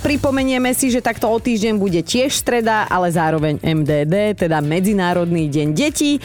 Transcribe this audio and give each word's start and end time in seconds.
Pripomenieme 0.00 0.72
si, 0.72 0.88
že 0.88 1.04
takto 1.04 1.28
o 1.28 1.36
týždeň 1.36 1.76
bude 1.76 2.00
tiež 2.00 2.32
streda, 2.32 2.88
ale 2.88 3.12
zároveň 3.12 3.60
MDD, 3.60 4.32
teda 4.32 4.64
Medzinárodný 4.64 5.44
deň 5.52 5.76
detí. 5.76 6.16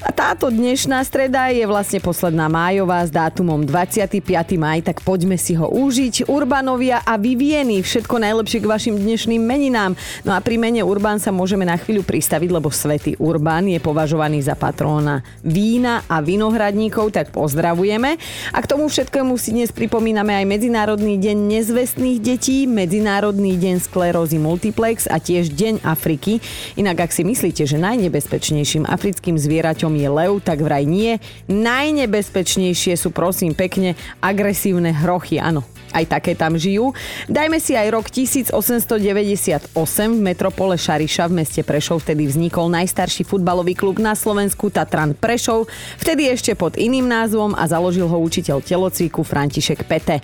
A 0.00 0.08
táto 0.08 0.48
dnešná 0.48 0.96
streda 1.04 1.52
je 1.52 1.60
vlastne 1.68 2.00
posledná 2.00 2.48
májová 2.48 3.04
s 3.04 3.12
dátumom 3.12 3.68
25. 3.68 4.16
maj, 4.56 4.80
tak 4.80 5.04
poďme 5.04 5.36
si 5.36 5.52
ho 5.52 5.68
užiť. 5.68 6.24
Urbanovia 6.24 7.04
a 7.04 7.20
Vivieny, 7.20 7.84
všetko 7.84 8.16
najlepšie 8.16 8.64
k 8.64 8.70
vašim 8.72 8.96
dnešným 8.96 9.44
meninám. 9.44 9.92
No 10.24 10.32
a 10.32 10.40
pri 10.40 10.56
mene 10.56 10.80
Urban 10.80 11.20
sa 11.20 11.36
môžeme 11.36 11.68
na 11.68 11.76
chvíľu 11.76 12.08
pristaviť, 12.08 12.48
lebo 12.48 12.72
svätý 12.72 13.12
Urban 13.20 13.68
je 13.68 13.76
považovaný 13.76 14.40
za 14.40 14.56
patróna 14.56 15.20
vína 15.44 16.00
a 16.08 16.24
vinohradníkov, 16.24 17.12
tak 17.12 17.28
pozdravujeme. 17.28 18.16
A 18.56 18.58
k 18.64 18.70
tomu 18.72 18.88
všetkému 18.88 19.36
si 19.36 19.52
dnes 19.52 19.68
pripomíname 19.68 20.32
aj 20.32 20.48
Medzinárodný 20.48 21.20
deň 21.20 21.36
nezvestných 21.60 22.18
detí, 22.18 22.64
medzi 22.64 23.01
Medzinárodný 23.02 23.58
deň 23.58 23.82
sklerózy 23.82 24.38
multiplex 24.38 25.10
a 25.10 25.18
tiež 25.18 25.50
Deň 25.58 25.82
Afriky. 25.82 26.38
Inak 26.78 27.02
ak 27.02 27.10
si 27.10 27.26
myslíte, 27.26 27.66
že 27.66 27.74
najnebezpečnejším 27.74 28.86
africkým 28.86 29.34
zvieraťom 29.34 29.90
je 29.98 30.06
lev, 30.06 30.38
tak 30.38 30.62
vraj 30.62 30.86
nie. 30.86 31.18
Najnebezpečnejšie 31.50 32.94
sú 32.94 33.10
prosím 33.10 33.58
pekne 33.58 33.98
agresívne 34.22 34.94
hrochy. 34.94 35.42
Áno, 35.42 35.66
aj 35.90 36.14
také 36.14 36.38
tam 36.38 36.54
žijú. 36.54 36.94
Dajme 37.26 37.58
si 37.58 37.74
aj 37.74 37.90
rok 37.90 38.06
1898 38.06 39.74
v 39.74 40.20
metropole 40.22 40.78
Šariša 40.78 41.26
v 41.26 41.42
meste 41.42 41.66
Prešov. 41.66 42.06
Vtedy 42.06 42.30
vznikol 42.30 42.70
najstarší 42.70 43.26
futbalový 43.26 43.74
klub 43.74 43.98
na 43.98 44.14
Slovensku 44.14 44.70
Tatran 44.70 45.18
Prešov. 45.18 45.66
Vtedy 45.98 46.30
ešte 46.30 46.54
pod 46.54 46.78
iným 46.78 47.10
názvom 47.10 47.50
a 47.58 47.66
založil 47.66 48.06
ho 48.06 48.18
učiteľ 48.22 48.62
telocviku 48.62 49.26
František 49.26 49.90
Pete. 49.90 50.22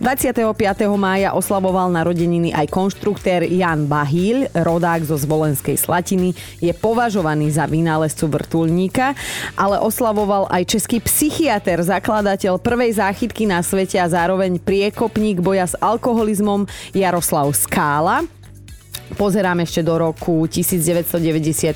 25. 0.00 0.48
mája 0.96 1.36
oslavoval 1.36 1.92
narodeniny 1.92 2.56
aj 2.56 2.72
konštruktér 2.72 3.44
Jan 3.44 3.84
Bahíl, 3.84 4.48
rodák 4.56 5.04
zo 5.04 5.20
Zvolenskej 5.20 5.76
Slatiny. 5.76 6.32
Je 6.56 6.72
považovaný 6.72 7.52
za 7.52 7.68
vynálezcu 7.68 8.24
vrtulníka, 8.32 9.12
ale 9.60 9.76
oslavoval 9.76 10.48
aj 10.48 10.72
český 10.72 11.04
psychiatr, 11.04 11.84
zakladateľ 11.84 12.56
prvej 12.56 12.96
záchytky 12.96 13.44
na 13.44 13.60
svete 13.60 14.00
a 14.00 14.08
zároveň 14.08 14.56
priekopník 14.56 15.44
boja 15.44 15.68
s 15.68 15.76
alkoholizmom 15.76 16.64
Jaroslav 16.96 17.52
Skála. 17.52 18.39
Pozerám 19.10 19.58
ešte 19.66 19.82
do 19.84 19.98
roku 19.98 20.48
1994. 20.48 21.74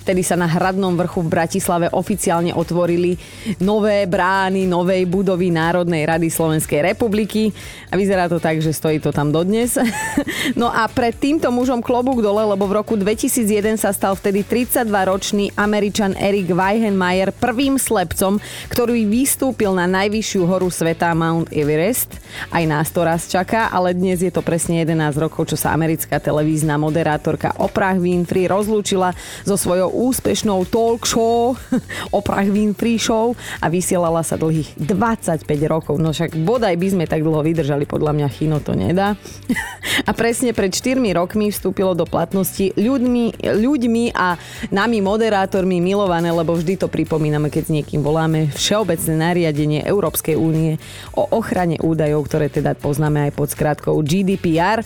Vtedy 0.00 0.22
sa 0.22 0.38
na 0.38 0.46
Hradnom 0.46 0.94
vrchu 0.96 1.20
v 1.26 1.28
Bratislave 1.28 1.86
oficiálne 1.92 2.54
otvorili 2.56 3.18
nové 3.60 4.08
brány 4.08 4.64
novej 4.64 5.04
budovy 5.10 5.50
Národnej 5.50 6.06
rady 6.08 6.30
Slovenskej 6.30 6.94
republiky. 6.94 7.50
A 7.90 7.98
vyzerá 7.98 8.30
to 8.30 8.38
tak, 8.38 8.62
že 8.62 8.70
stojí 8.72 9.02
to 9.02 9.10
tam 9.10 9.34
dodnes. 9.34 9.76
no 10.60 10.70
a 10.70 10.86
pred 10.86 11.12
týmto 11.18 11.50
mužom 11.50 11.82
klobúk 11.82 12.22
dole, 12.22 12.46
lebo 12.46 12.70
v 12.70 12.76
roku 12.80 12.94
2001 12.96 13.76
sa 13.76 13.90
stal 13.90 14.14
vtedy 14.14 14.46
32-ročný 14.46 15.52
Američan 15.58 16.14
Erik 16.14 16.54
Weihenmayer 16.54 17.34
prvým 17.34 17.76
slepcom, 17.76 18.38
ktorý 18.70 19.04
vystúpil 19.04 19.74
na 19.74 19.90
najvyššiu 19.90 20.42
horu 20.46 20.70
sveta 20.70 21.12
Mount 21.18 21.50
Everest. 21.50 22.14
Aj 22.48 22.64
nás 22.64 22.94
to 22.94 23.02
raz 23.02 23.26
čaká, 23.26 23.68
ale 23.74 23.92
dnes 23.92 24.22
je 24.22 24.30
to 24.30 24.40
presne 24.40 24.80
11 24.80 25.18
rokov, 25.18 25.50
čo 25.50 25.56
sa 25.58 25.74
americká 25.74 26.22
televízia 26.22 26.53
televízna 26.54 26.78
moderátorka 26.78 27.50
Oprah 27.58 27.98
Winfrey 27.98 28.46
rozlúčila 28.46 29.10
so 29.42 29.58
svojou 29.58 29.90
úspešnou 29.90 30.62
talk 30.70 31.02
show 31.02 31.58
Oprah 32.18 32.46
Winfrey 32.46 32.94
Show 32.94 33.34
a 33.58 33.66
vysielala 33.66 34.22
sa 34.22 34.38
dlhých 34.38 34.78
25 34.78 35.42
rokov. 35.66 35.98
No 35.98 36.14
však 36.14 36.38
bodaj 36.38 36.78
by 36.78 36.88
sme 36.94 37.04
tak 37.10 37.26
dlho 37.26 37.42
vydržali, 37.42 37.90
podľa 37.90 38.14
mňa 38.14 38.28
chino 38.30 38.62
to 38.62 38.78
nedá. 38.78 39.18
A 40.08 40.14
presne 40.14 40.54
pred 40.54 40.70
4 40.70 41.00
rokmi 41.16 41.50
vstúpilo 41.50 41.96
do 41.98 42.06
platnosti 42.06 42.70
ľuďmi, 42.76 43.40
ľuďmi 43.40 44.04
a 44.12 44.36
nami 44.68 44.98
moderátormi 45.00 45.80
milované, 45.80 46.28
lebo 46.28 46.54
vždy 46.54 46.76
to 46.76 46.88
pripomíname, 46.92 47.48
keď 47.48 47.62
s 47.66 47.74
niekým 47.74 48.00
voláme 48.04 48.52
Všeobecné 48.52 49.14
nariadenie 49.16 49.80
Európskej 49.86 50.36
únie 50.36 50.76
o 51.14 51.24
ochrane 51.30 51.80
údajov, 51.80 52.26
ktoré 52.26 52.52
teda 52.52 52.76
poznáme 52.76 53.30
aj 53.30 53.32
pod 53.32 53.48
skratkou 53.54 53.96
GDPR. 54.02 54.84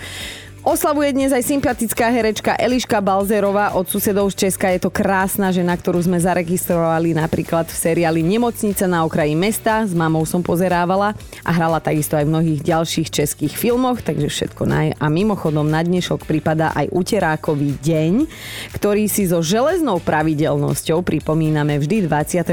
Oslavuje 0.69 1.17
dnes 1.17 1.33
aj 1.33 1.49
sympatická 1.49 2.12
herečka 2.12 2.53
Eliška 2.61 3.01
Balzerová 3.01 3.73
od 3.73 3.89
susedov 3.89 4.29
z 4.37 4.45
Česka. 4.45 4.69
Je 4.77 4.84
to 4.84 4.93
krásna 4.93 5.49
žena, 5.49 5.73
ktorú 5.73 5.97
sme 6.05 6.21
zaregistrovali 6.21 7.17
napríklad 7.17 7.73
v 7.73 7.73
seriáli 7.73 8.21
Nemocnica 8.21 8.84
na 8.84 9.01
okraji 9.09 9.33
mesta. 9.33 9.89
S 9.89 9.97
mamou 9.97 10.29
som 10.29 10.45
pozerávala 10.45 11.17
a 11.41 11.51
hrala 11.56 11.81
takisto 11.81 12.21
aj 12.21 12.29
v 12.29 12.33
mnohých 12.37 12.61
ďalších 12.61 13.09
českých 13.09 13.56
filmoch, 13.56 14.05
takže 14.05 14.29
všetko 14.29 14.69
naj. 14.69 14.87
A 15.01 15.09
mimochodom 15.09 15.65
na 15.65 15.81
dnešok 15.81 16.29
prípada 16.29 16.77
aj 16.77 16.93
Uterákový 16.93 17.73
deň, 17.81 18.29
ktorý 18.77 19.09
si 19.09 19.25
so 19.25 19.41
železnou 19.41 20.05
pravidelnosťou 20.05 21.00
pripomíname 21.00 21.81
vždy 21.81 22.05
25. 22.05 22.45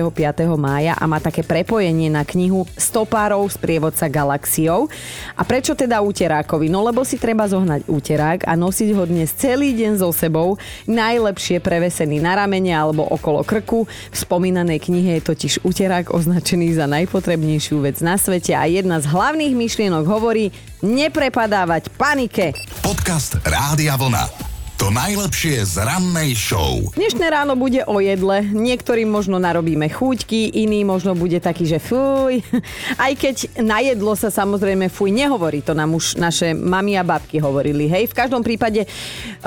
mája 0.55 0.95
a 0.95 1.03
má 1.03 1.19
také 1.19 1.43
prepojenie 1.43 2.07
na 2.07 2.23
knihu 2.23 2.63
Stopárov 2.79 3.43
z 3.51 3.59
prievodca 3.59 4.07
galaxiou. 4.07 4.87
A 5.35 5.43
prečo 5.43 5.75
teda 5.75 5.99
Uterákovi? 5.99 6.71
No 6.71 6.79
lebo 6.79 7.03
si 7.03 7.19
treba 7.19 7.43
zohnať 7.43 8.04
úterák 8.05 8.45
a 8.45 8.53
nosiť 8.53 8.93
ho 8.93 9.09
dnes 9.09 9.33
celý 9.33 9.73
deň 9.73 9.97
so 9.97 10.13
sebou, 10.13 10.61
najlepšie 10.85 11.57
prevesený 11.57 12.21
na 12.21 12.37
ramene 12.37 12.69
alebo 12.69 13.01
okolo 13.01 13.41
krku. 13.41 13.89
V 13.89 14.15
spomínanej 14.15 14.77
knihe 14.77 15.17
je 15.17 15.25
totiž 15.25 15.65
úterák 15.65 16.13
označený 16.13 16.77
za 16.77 16.85
najpotrebnejšiu 16.85 17.81
vec 17.81 18.05
na 18.05 18.21
svete 18.21 18.53
a 18.53 18.69
jedna 18.69 19.01
z 19.01 19.09
hlavných 19.09 19.57
myšlienok 19.57 20.05
hovorí 20.05 20.53
neprepadávať 20.85 21.89
panike. 21.97 22.53
Podcast 22.85 23.41
Rádia 23.41 23.97
Vlna. 23.97 24.54
To 24.75 24.91
najlepšie 24.91 25.63
z 25.63 25.87
rannej 25.87 26.35
show. 26.35 26.91
Dnešné 26.99 27.31
ráno 27.31 27.55
bude 27.55 27.87
o 27.87 28.03
jedle. 28.03 28.43
Niektorým 28.43 29.07
možno 29.07 29.39
narobíme 29.39 29.87
chúťky, 29.87 30.51
iný 30.51 30.83
možno 30.83 31.15
bude 31.15 31.39
taký, 31.39 31.63
že 31.63 31.79
fuj. 31.79 32.43
Aj 32.99 33.15
keď 33.15 33.55
na 33.63 33.79
jedlo 33.79 34.19
sa 34.19 34.27
samozrejme 34.27 34.91
fuj 34.91 35.15
nehovorí, 35.15 35.63
to 35.63 35.71
nám 35.71 35.95
už 35.95 36.19
naše 36.19 36.51
mami 36.51 36.99
a 36.99 37.07
babky 37.07 37.39
hovorili. 37.39 37.87
Hej, 37.87 38.11
v 38.11 38.17
každom 38.19 38.43
prípade 38.43 38.83
e, 38.83 38.87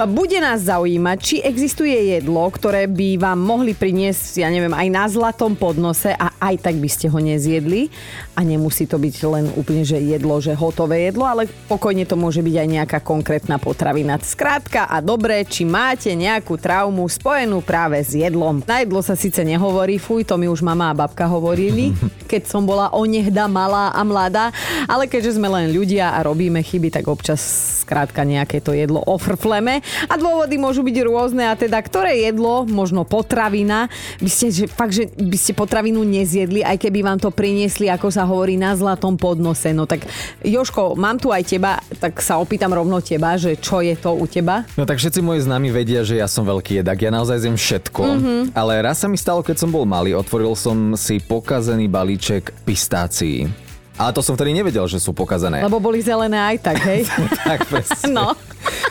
bude 0.08 0.40
nás 0.40 0.64
zaujímať, 0.64 1.18
či 1.20 1.36
existuje 1.44 2.16
jedlo, 2.16 2.48
ktoré 2.48 2.88
by 2.88 3.20
vám 3.20 3.36
mohli 3.36 3.76
priniesť, 3.76 4.40
ja 4.40 4.48
neviem, 4.48 4.72
aj 4.72 4.88
na 4.88 5.04
zlatom 5.12 5.52
podnose 5.52 6.08
a 6.08 6.40
aj 6.40 6.72
tak 6.72 6.80
by 6.80 6.88
ste 6.88 7.12
ho 7.12 7.20
nezjedli. 7.20 7.92
A 8.32 8.48
nemusí 8.48 8.88
to 8.88 8.96
byť 8.96 9.14
len 9.28 9.52
úplne, 9.60 9.84
že 9.84 10.00
jedlo, 10.00 10.40
že 10.40 10.56
hotové 10.56 11.12
jedlo, 11.12 11.28
ale 11.28 11.52
pokojne 11.68 12.08
to 12.08 12.16
môže 12.16 12.40
byť 12.40 12.54
aj 12.64 12.68
nejaká 12.80 12.98
konkrétna 13.04 13.60
potravina. 13.60 14.16
Skrátka 14.24 14.88
a 14.88 15.04
do 15.04 15.17
dobre, 15.18 15.42
či 15.42 15.66
máte 15.66 16.14
nejakú 16.14 16.54
traumu 16.54 17.02
spojenú 17.10 17.58
práve 17.58 17.98
s 17.98 18.14
jedlom. 18.14 18.62
Na 18.62 18.86
jedlo 18.86 19.02
sa 19.02 19.18
síce 19.18 19.42
nehovorí, 19.42 19.98
fuj, 19.98 20.22
to 20.22 20.38
mi 20.38 20.46
už 20.46 20.62
mama 20.62 20.94
a 20.94 20.94
babka 20.94 21.26
hovorili, 21.26 21.90
keď 22.30 22.46
som 22.46 22.62
bola 22.62 22.94
onehda 22.94 23.50
malá 23.50 23.90
a 23.90 24.06
mladá, 24.06 24.54
ale 24.86 25.10
keďže 25.10 25.34
sme 25.34 25.50
len 25.50 25.74
ľudia 25.74 26.14
a 26.14 26.22
robíme 26.22 26.62
chyby, 26.62 26.94
tak 26.94 27.10
občas 27.10 27.42
skrátka 27.82 28.22
nejaké 28.22 28.62
to 28.62 28.70
jedlo 28.70 29.02
ofrfleme. 29.02 29.82
A 30.06 30.14
dôvody 30.14 30.54
môžu 30.54 30.86
byť 30.86 30.96
rôzne 31.02 31.50
a 31.50 31.58
teda 31.58 31.82
ktoré 31.82 32.22
jedlo, 32.22 32.62
možno 32.70 33.02
potravina, 33.02 33.90
by 34.22 34.30
ste, 34.30 34.54
že, 34.54 34.64
fakt, 34.70 34.94
že 34.94 35.10
by 35.18 35.34
ste 35.34 35.50
potravinu 35.58 36.06
nezjedli, 36.06 36.62
aj 36.62 36.78
keby 36.78 37.02
vám 37.02 37.18
to 37.18 37.34
priniesli, 37.34 37.90
ako 37.90 38.14
sa 38.14 38.22
hovorí, 38.22 38.54
na 38.54 38.78
zlatom 38.78 39.18
podnose. 39.18 39.74
No 39.74 39.90
tak 39.90 40.06
Joško, 40.46 40.94
mám 40.94 41.18
tu 41.18 41.34
aj 41.34 41.42
teba, 41.42 41.82
tak 41.98 42.22
sa 42.22 42.38
opýtam 42.38 42.70
rovno 42.70 43.02
teba, 43.02 43.34
že 43.34 43.58
čo 43.58 43.82
je 43.82 43.98
to 43.98 44.14
u 44.14 44.22
teba? 44.30 44.62
No 44.78 44.86
takže 44.86 45.07
všetci 45.08 45.24
moji 45.24 45.40
známi 45.40 45.72
vedia, 45.72 46.04
že 46.04 46.20
ja 46.20 46.28
som 46.28 46.44
veľký 46.44 46.84
jedak. 46.84 47.00
Ja 47.00 47.08
naozaj 47.08 47.40
zjem 47.40 47.56
všetko. 47.56 48.02
Mm-hmm. 48.04 48.40
Ale 48.52 48.84
raz 48.84 49.00
sa 49.00 49.08
mi 49.08 49.16
stalo, 49.16 49.40
keď 49.40 49.64
som 49.64 49.72
bol 49.72 49.88
malý, 49.88 50.12
otvoril 50.12 50.52
som 50.52 50.92
si 51.00 51.16
pokazený 51.16 51.88
balíček 51.88 52.52
pistácií. 52.68 53.48
Ale 53.96 54.12
to 54.12 54.20
som 54.20 54.36
vtedy 54.36 54.52
nevedel, 54.52 54.84
že 54.84 55.00
sú 55.00 55.16
pokazané. 55.16 55.64
Lebo 55.64 55.80
boli 55.80 56.04
zelené 56.04 56.36
aj 56.36 56.56
tak, 56.60 56.76
hej? 56.84 57.08
tak 57.48 57.64
presne. 57.72 58.12
No. 58.12 58.36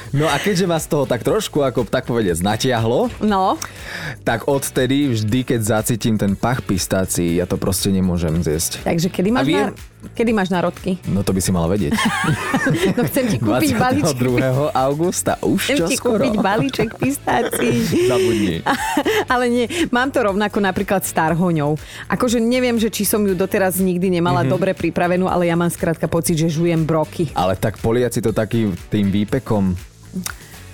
No 0.10 0.26
a 0.26 0.42
keďže 0.42 0.66
ma 0.66 0.82
z 0.82 0.90
toho 0.90 1.06
tak 1.06 1.22
trošku, 1.22 1.62
ako 1.62 1.86
tak 1.86 2.10
povedec, 2.10 2.42
natiahlo, 2.42 3.14
no. 3.22 3.62
tak 4.26 4.50
odtedy 4.50 5.14
vždy, 5.14 5.46
keď 5.46 5.60
zacítim 5.62 6.18
ten 6.18 6.34
pach 6.34 6.66
pistácií, 6.66 7.38
ja 7.38 7.46
to 7.46 7.62
proste 7.62 7.94
nemôžem 7.94 8.42
zjesť. 8.42 8.82
Takže 8.82 9.08
kedy 9.14 9.30
máš, 9.30 9.46
viem, 9.46 9.70
na, 9.70 9.78
kedy 10.14 10.32
máš 10.34 10.54
národky? 10.54 11.02
No 11.10 11.26
to 11.26 11.34
by 11.34 11.42
si 11.42 11.50
mala 11.50 11.68
vedieť. 11.70 11.94
no 12.98 13.02
chcem 13.10 13.26
ti 13.30 13.38
kúpiť 13.42 13.72
balíček. 13.82 14.18
2. 14.18 14.74
augusta, 14.74 15.42
už 15.42 15.62
chcem 15.62 15.78
čo 15.82 15.86
ti 15.90 15.96
skoro. 15.98 16.22
kúpiť 16.22 16.34
balíček 16.38 16.90
pistácií. 16.98 17.76
Zabudni. 18.12 18.62
Ale 19.26 19.46
nie, 19.50 19.66
mám 19.90 20.14
to 20.14 20.22
rovnako 20.22 20.62
napríklad 20.62 21.02
s 21.02 21.12
tarhoňou. 21.14 21.76
Akože 22.08 22.38
neviem, 22.38 22.78
že 22.78 22.94
či 22.94 23.04
som 23.04 23.26
ju 23.26 23.34
doteraz 23.34 23.82
nikdy 23.82 24.14
nemala 24.14 24.46
mm-hmm. 24.46 24.54
dobre 24.54 24.72
pripravenú, 24.78 25.26
ale 25.26 25.50
ja 25.50 25.58
mám 25.58 25.70
skrátka 25.70 26.06
pocit, 26.06 26.38
že 26.38 26.48
žujem 26.54 26.86
broky. 26.86 27.34
Ale 27.34 27.58
tak 27.58 27.82
Poliaci 27.82 28.22
to 28.22 28.32
takým 28.32 28.78
tým 28.90 29.10
výpekom 29.10 29.74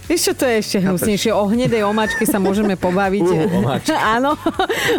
Vieš 0.04 0.22
čo, 0.30 0.34
to 0.36 0.44
je 0.44 0.56
ešte 0.60 0.78
hnusnejšie. 0.84 1.32
O 1.32 1.48
hnedej 1.48 1.88
omačke 1.88 2.28
sa 2.28 2.36
môžeme 2.36 2.76
pobaviť. 2.76 3.24
Uh. 3.24 3.80
Áno, 4.20 4.36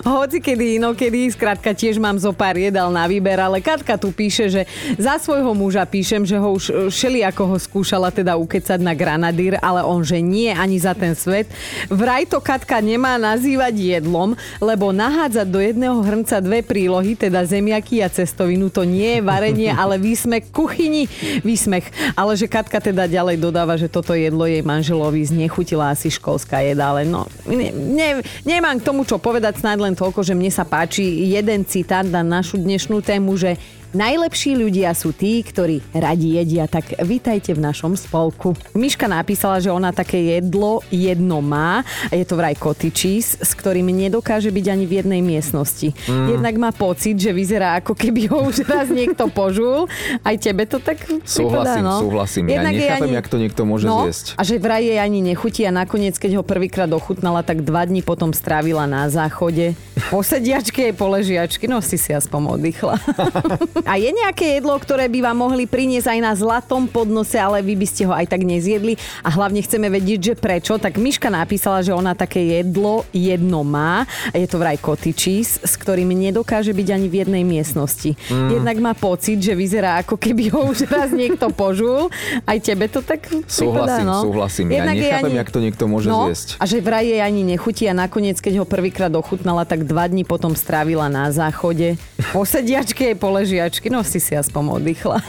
hoci 0.00 0.40
kedy 0.40 0.80
inokedy, 0.80 1.28
skrátka 1.28 1.76
tiež 1.76 2.00
mám 2.00 2.16
zo 2.16 2.32
pár 2.32 2.56
jedal 2.56 2.88
na 2.88 3.04
výber, 3.04 3.36
ale 3.36 3.60
Katka 3.60 4.00
tu 4.00 4.16
píše, 4.16 4.48
že 4.48 4.64
za 4.96 5.20
svojho 5.20 5.52
muža 5.52 5.84
píšem, 5.84 6.24
že 6.24 6.40
ho 6.40 6.56
už 6.56 6.88
šeli 6.88 7.20
ako 7.20 7.52
ho 7.52 7.56
skúšala 7.60 8.08
teda 8.08 8.40
ukecať 8.40 8.80
na 8.80 8.96
granadír, 8.96 9.60
ale 9.60 9.84
on 9.84 10.00
že 10.00 10.24
nie 10.24 10.48
ani 10.48 10.80
za 10.80 10.96
ten 10.96 11.12
svet. 11.12 11.52
Vraj 11.92 12.24
to 12.24 12.40
Katka 12.40 12.80
nemá 12.80 13.20
nazývať 13.20 13.76
jedlom, 13.76 14.32
lebo 14.56 14.88
nahádzať 14.88 15.46
do 15.52 15.60
jedného 15.60 16.00
hrnca 16.00 16.40
dve 16.40 16.64
prílohy, 16.64 17.12
teda 17.12 17.44
zemiaky 17.44 18.00
a 18.00 18.08
cestovinu, 18.08 18.72
to 18.72 18.88
nie 18.88 19.20
je 19.20 19.22
varenie, 19.22 19.68
ale 19.68 20.00
výsmech 20.00 20.48
kuchyni, 20.48 21.12
výsmech. 21.44 21.92
Ale 22.16 22.40
že 22.40 22.48
Katka 22.48 22.80
teda 22.80 23.04
ďalej 23.04 23.36
dodáva, 23.36 23.76
že 23.76 23.92
toto 23.92 24.16
jedlo 24.16 24.48
jej 24.48 24.64
manželovi 24.94 25.26
znechutila 25.26 25.90
asi 25.90 26.06
školská 26.06 26.62
jedáleň. 26.62 27.10
No, 27.10 27.26
ne, 27.50 27.74
ne, 27.74 28.22
nemám 28.46 28.78
k 28.78 28.86
tomu 28.86 29.02
čo 29.02 29.18
povedať, 29.18 29.58
snáď 29.58 29.90
len 29.90 29.94
toľko, 29.98 30.22
že 30.22 30.38
mne 30.38 30.54
sa 30.54 30.62
páči 30.62 31.02
jeden 31.34 31.66
citát 31.66 32.06
na 32.06 32.22
našu 32.22 32.62
dnešnú 32.62 33.02
tému, 33.02 33.34
že 33.34 33.58
Najlepší 33.94 34.58
ľudia 34.58 34.90
sú 34.90 35.14
tí, 35.14 35.38
ktorí 35.38 35.78
radi 35.94 36.42
jedia, 36.42 36.66
tak 36.66 36.98
vítajte 37.06 37.54
v 37.54 37.62
našom 37.62 37.94
spolku. 37.94 38.50
Miška 38.74 39.06
napísala, 39.06 39.62
že 39.62 39.70
ona 39.70 39.94
také 39.94 40.34
jedlo 40.34 40.82
jedno 40.90 41.38
má 41.38 41.86
a 42.10 42.12
je 42.18 42.26
to 42.26 42.34
vraj 42.34 42.58
cheese, 42.90 43.38
s 43.38 43.54
ktorým 43.54 43.86
nedokáže 43.94 44.50
byť 44.50 44.66
ani 44.66 44.84
v 44.90 44.92
jednej 44.98 45.22
miestnosti. 45.22 45.94
Mm. 46.10 46.26
Jednak 46.26 46.54
má 46.58 46.70
pocit, 46.74 47.22
že 47.22 47.30
vyzerá 47.30 47.78
ako 47.78 47.94
keby 47.94 48.26
ho 48.34 48.50
už 48.50 48.66
raz 48.66 48.90
niekto 48.90 49.30
požul. 49.30 49.86
Aj 50.26 50.34
tebe 50.42 50.66
to 50.66 50.82
tak 50.82 50.98
Súhlasím, 51.22 51.54
pripadá, 51.54 51.72
no? 51.78 52.02
súhlasím. 52.02 52.44
Jednak 52.50 52.74
ja 52.74 52.98
nechápem, 52.98 53.14
jak 53.14 53.28
to 53.30 53.36
niekto 53.38 53.62
môže 53.62 53.86
no, 53.86 54.10
zjesť. 54.10 54.34
A 54.34 54.42
že 54.42 54.58
vraj 54.58 54.82
jej 54.82 54.98
ani 54.98 55.22
nechutí 55.22 55.62
a 55.62 55.70
nakoniec, 55.70 56.18
keď 56.18 56.42
ho 56.42 56.44
prvýkrát 56.44 56.90
ochutnala, 56.90 57.46
tak 57.46 57.62
dva 57.62 57.86
dní 57.86 58.02
potom 58.02 58.34
strávila 58.34 58.90
na 58.90 59.06
záchode. 59.06 59.78
Po 60.12 60.20
sediačke, 60.20 60.92
po 60.92 61.08
ležiačky, 61.12 61.68
no 61.68 61.80
si 61.80 61.96
si 61.96 62.12
aspoň 62.12 62.60
oddychla. 62.60 62.96
a 63.90 63.92
je 63.96 64.10
nejaké 64.12 64.60
jedlo, 64.60 64.76
ktoré 64.76 65.08
by 65.08 65.32
vám 65.32 65.38
mohli 65.38 65.64
priniesť 65.64 66.16
aj 66.16 66.20
na 66.20 66.32
zlatom 66.36 66.84
podnose, 66.88 67.36
ale 67.40 67.64
vy 67.64 67.74
by 67.78 67.86
ste 67.88 68.02
ho 68.08 68.12
aj 68.12 68.28
tak 68.28 68.44
nezjedli 68.44 68.96
a 69.24 69.28
hlavne 69.32 69.64
chceme 69.64 69.88
vedieť, 69.88 70.20
že 70.20 70.34
prečo. 70.36 70.76
Tak 70.76 71.00
Miška 71.00 71.32
napísala, 71.32 71.80
že 71.80 71.96
ona 71.96 72.12
také 72.12 72.60
jedlo 72.60 73.06
jedno 73.12 73.64
má 73.64 74.04
je 74.34 74.48
to 74.50 74.60
vraj 74.60 74.76
cottage 74.76 75.16
cheese, 75.16 75.56
s 75.64 75.74
ktorým 75.80 76.12
nedokáže 76.12 76.76
byť 76.76 76.88
ani 76.92 77.06
v 77.08 77.14
jednej 77.24 77.44
miestnosti. 77.46 78.12
Mm. 78.28 78.60
Jednak 78.60 78.76
má 78.82 78.92
pocit, 78.92 79.40
že 79.40 79.56
vyzerá 79.56 80.04
ako 80.04 80.20
keby 80.20 80.52
ho 80.52 80.68
už 80.68 80.84
raz 80.90 81.10
niekto 81.14 81.48
požul. 81.48 82.12
Aj 82.44 82.58
tebe 82.60 82.90
to 82.92 83.00
tak 83.00 83.24
Súhlasím, 83.48 84.04
no? 84.04 84.20
súhlasím. 84.20 84.66
Ja 84.70 84.84
Jednak 84.84 84.94
jej 85.00 85.10
nechápem, 85.10 85.34
jak 85.40 85.50
to 85.50 85.58
niekto 85.64 85.84
môže 85.88 86.08
no, 86.12 86.28
zjesť. 86.28 86.48
A 86.60 86.64
že 86.68 86.84
vraj 86.84 87.08
jej 87.08 87.20
ani 87.24 87.42
nechutí 87.46 87.88
a 87.88 87.94
nakoniec, 87.96 88.36
keď 88.38 88.62
ho 88.62 88.66
prvýkrát 88.68 89.12
ochutnala, 89.16 89.64
tak 89.64 89.88
dva 89.94 90.10
dní 90.10 90.26
potom 90.26 90.58
strávila 90.58 91.06
na 91.06 91.30
záchode. 91.30 91.94
Po 92.34 92.42
sediačke, 92.42 93.14
po 93.14 93.30
ležiačky, 93.30 93.86
no 93.86 94.02
si 94.02 94.18
si 94.18 94.34
aspoň 94.34 94.82
oddychla. 94.82 95.22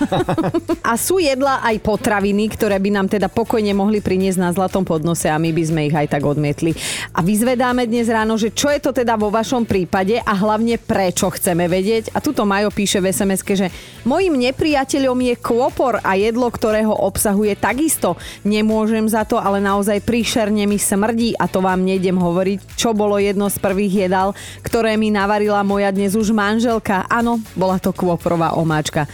a 0.82 0.98
sú 0.98 1.22
jedla 1.22 1.62
aj 1.62 1.86
potraviny, 1.86 2.50
ktoré 2.50 2.82
by 2.82 2.90
nám 2.90 3.06
teda 3.06 3.30
pokojne 3.30 3.78
mohli 3.78 4.02
priniesť 4.02 4.42
na 4.42 4.50
zlatom 4.50 4.82
podnose 4.82 5.30
a 5.30 5.38
my 5.38 5.54
by 5.54 5.64
sme 5.70 5.82
ich 5.86 5.94
aj 5.94 6.18
tak 6.18 6.26
odmietli. 6.26 6.74
A 7.14 7.22
vyzvedáme 7.22 7.86
dnes 7.86 8.10
ráno, 8.10 8.42
že 8.42 8.50
čo 8.50 8.74
je 8.74 8.82
to 8.82 8.90
teda 8.90 9.14
vo 9.22 9.30
vašom 9.30 9.70
prípade 9.70 10.18
a 10.18 10.34
hlavne 10.34 10.82
prečo 10.82 11.30
chceme 11.30 11.70
vedieť. 11.70 12.18
A 12.18 12.18
tuto 12.18 12.42
Majo 12.42 12.74
píše 12.74 12.98
v 12.98 13.14
sms 13.14 13.46
že 13.46 13.70
mojim 14.02 14.34
nepriateľom 14.34 15.20
je 15.30 15.36
kôpor 15.38 16.02
a 16.02 16.18
jedlo, 16.18 16.50
ktorého 16.50 16.90
obsahuje 16.90 17.54
takisto. 17.54 18.18
Nemôžem 18.42 19.06
za 19.06 19.30
to, 19.30 19.38
ale 19.38 19.62
naozaj 19.62 20.02
príšerne 20.02 20.66
mi 20.66 20.82
smrdí 20.82 21.38
a 21.38 21.46
to 21.46 21.62
vám 21.62 21.86
nejdem 21.86 22.18
hovoriť, 22.18 22.74
čo 22.74 22.98
bolo 22.98 23.22
jedno 23.22 23.46
z 23.46 23.62
prvých 23.62 24.10
jedál, 24.10 24.34
ktoré 24.62 24.96
mi 24.96 25.10
navarila 25.10 25.66
moja 25.66 25.92
dnes 25.92 26.16
už 26.16 26.32
manželka. 26.32 27.04
Áno, 27.10 27.42
bola 27.58 27.82
to 27.82 27.90
kôporová 27.92 28.56
omáčka. 28.56 29.10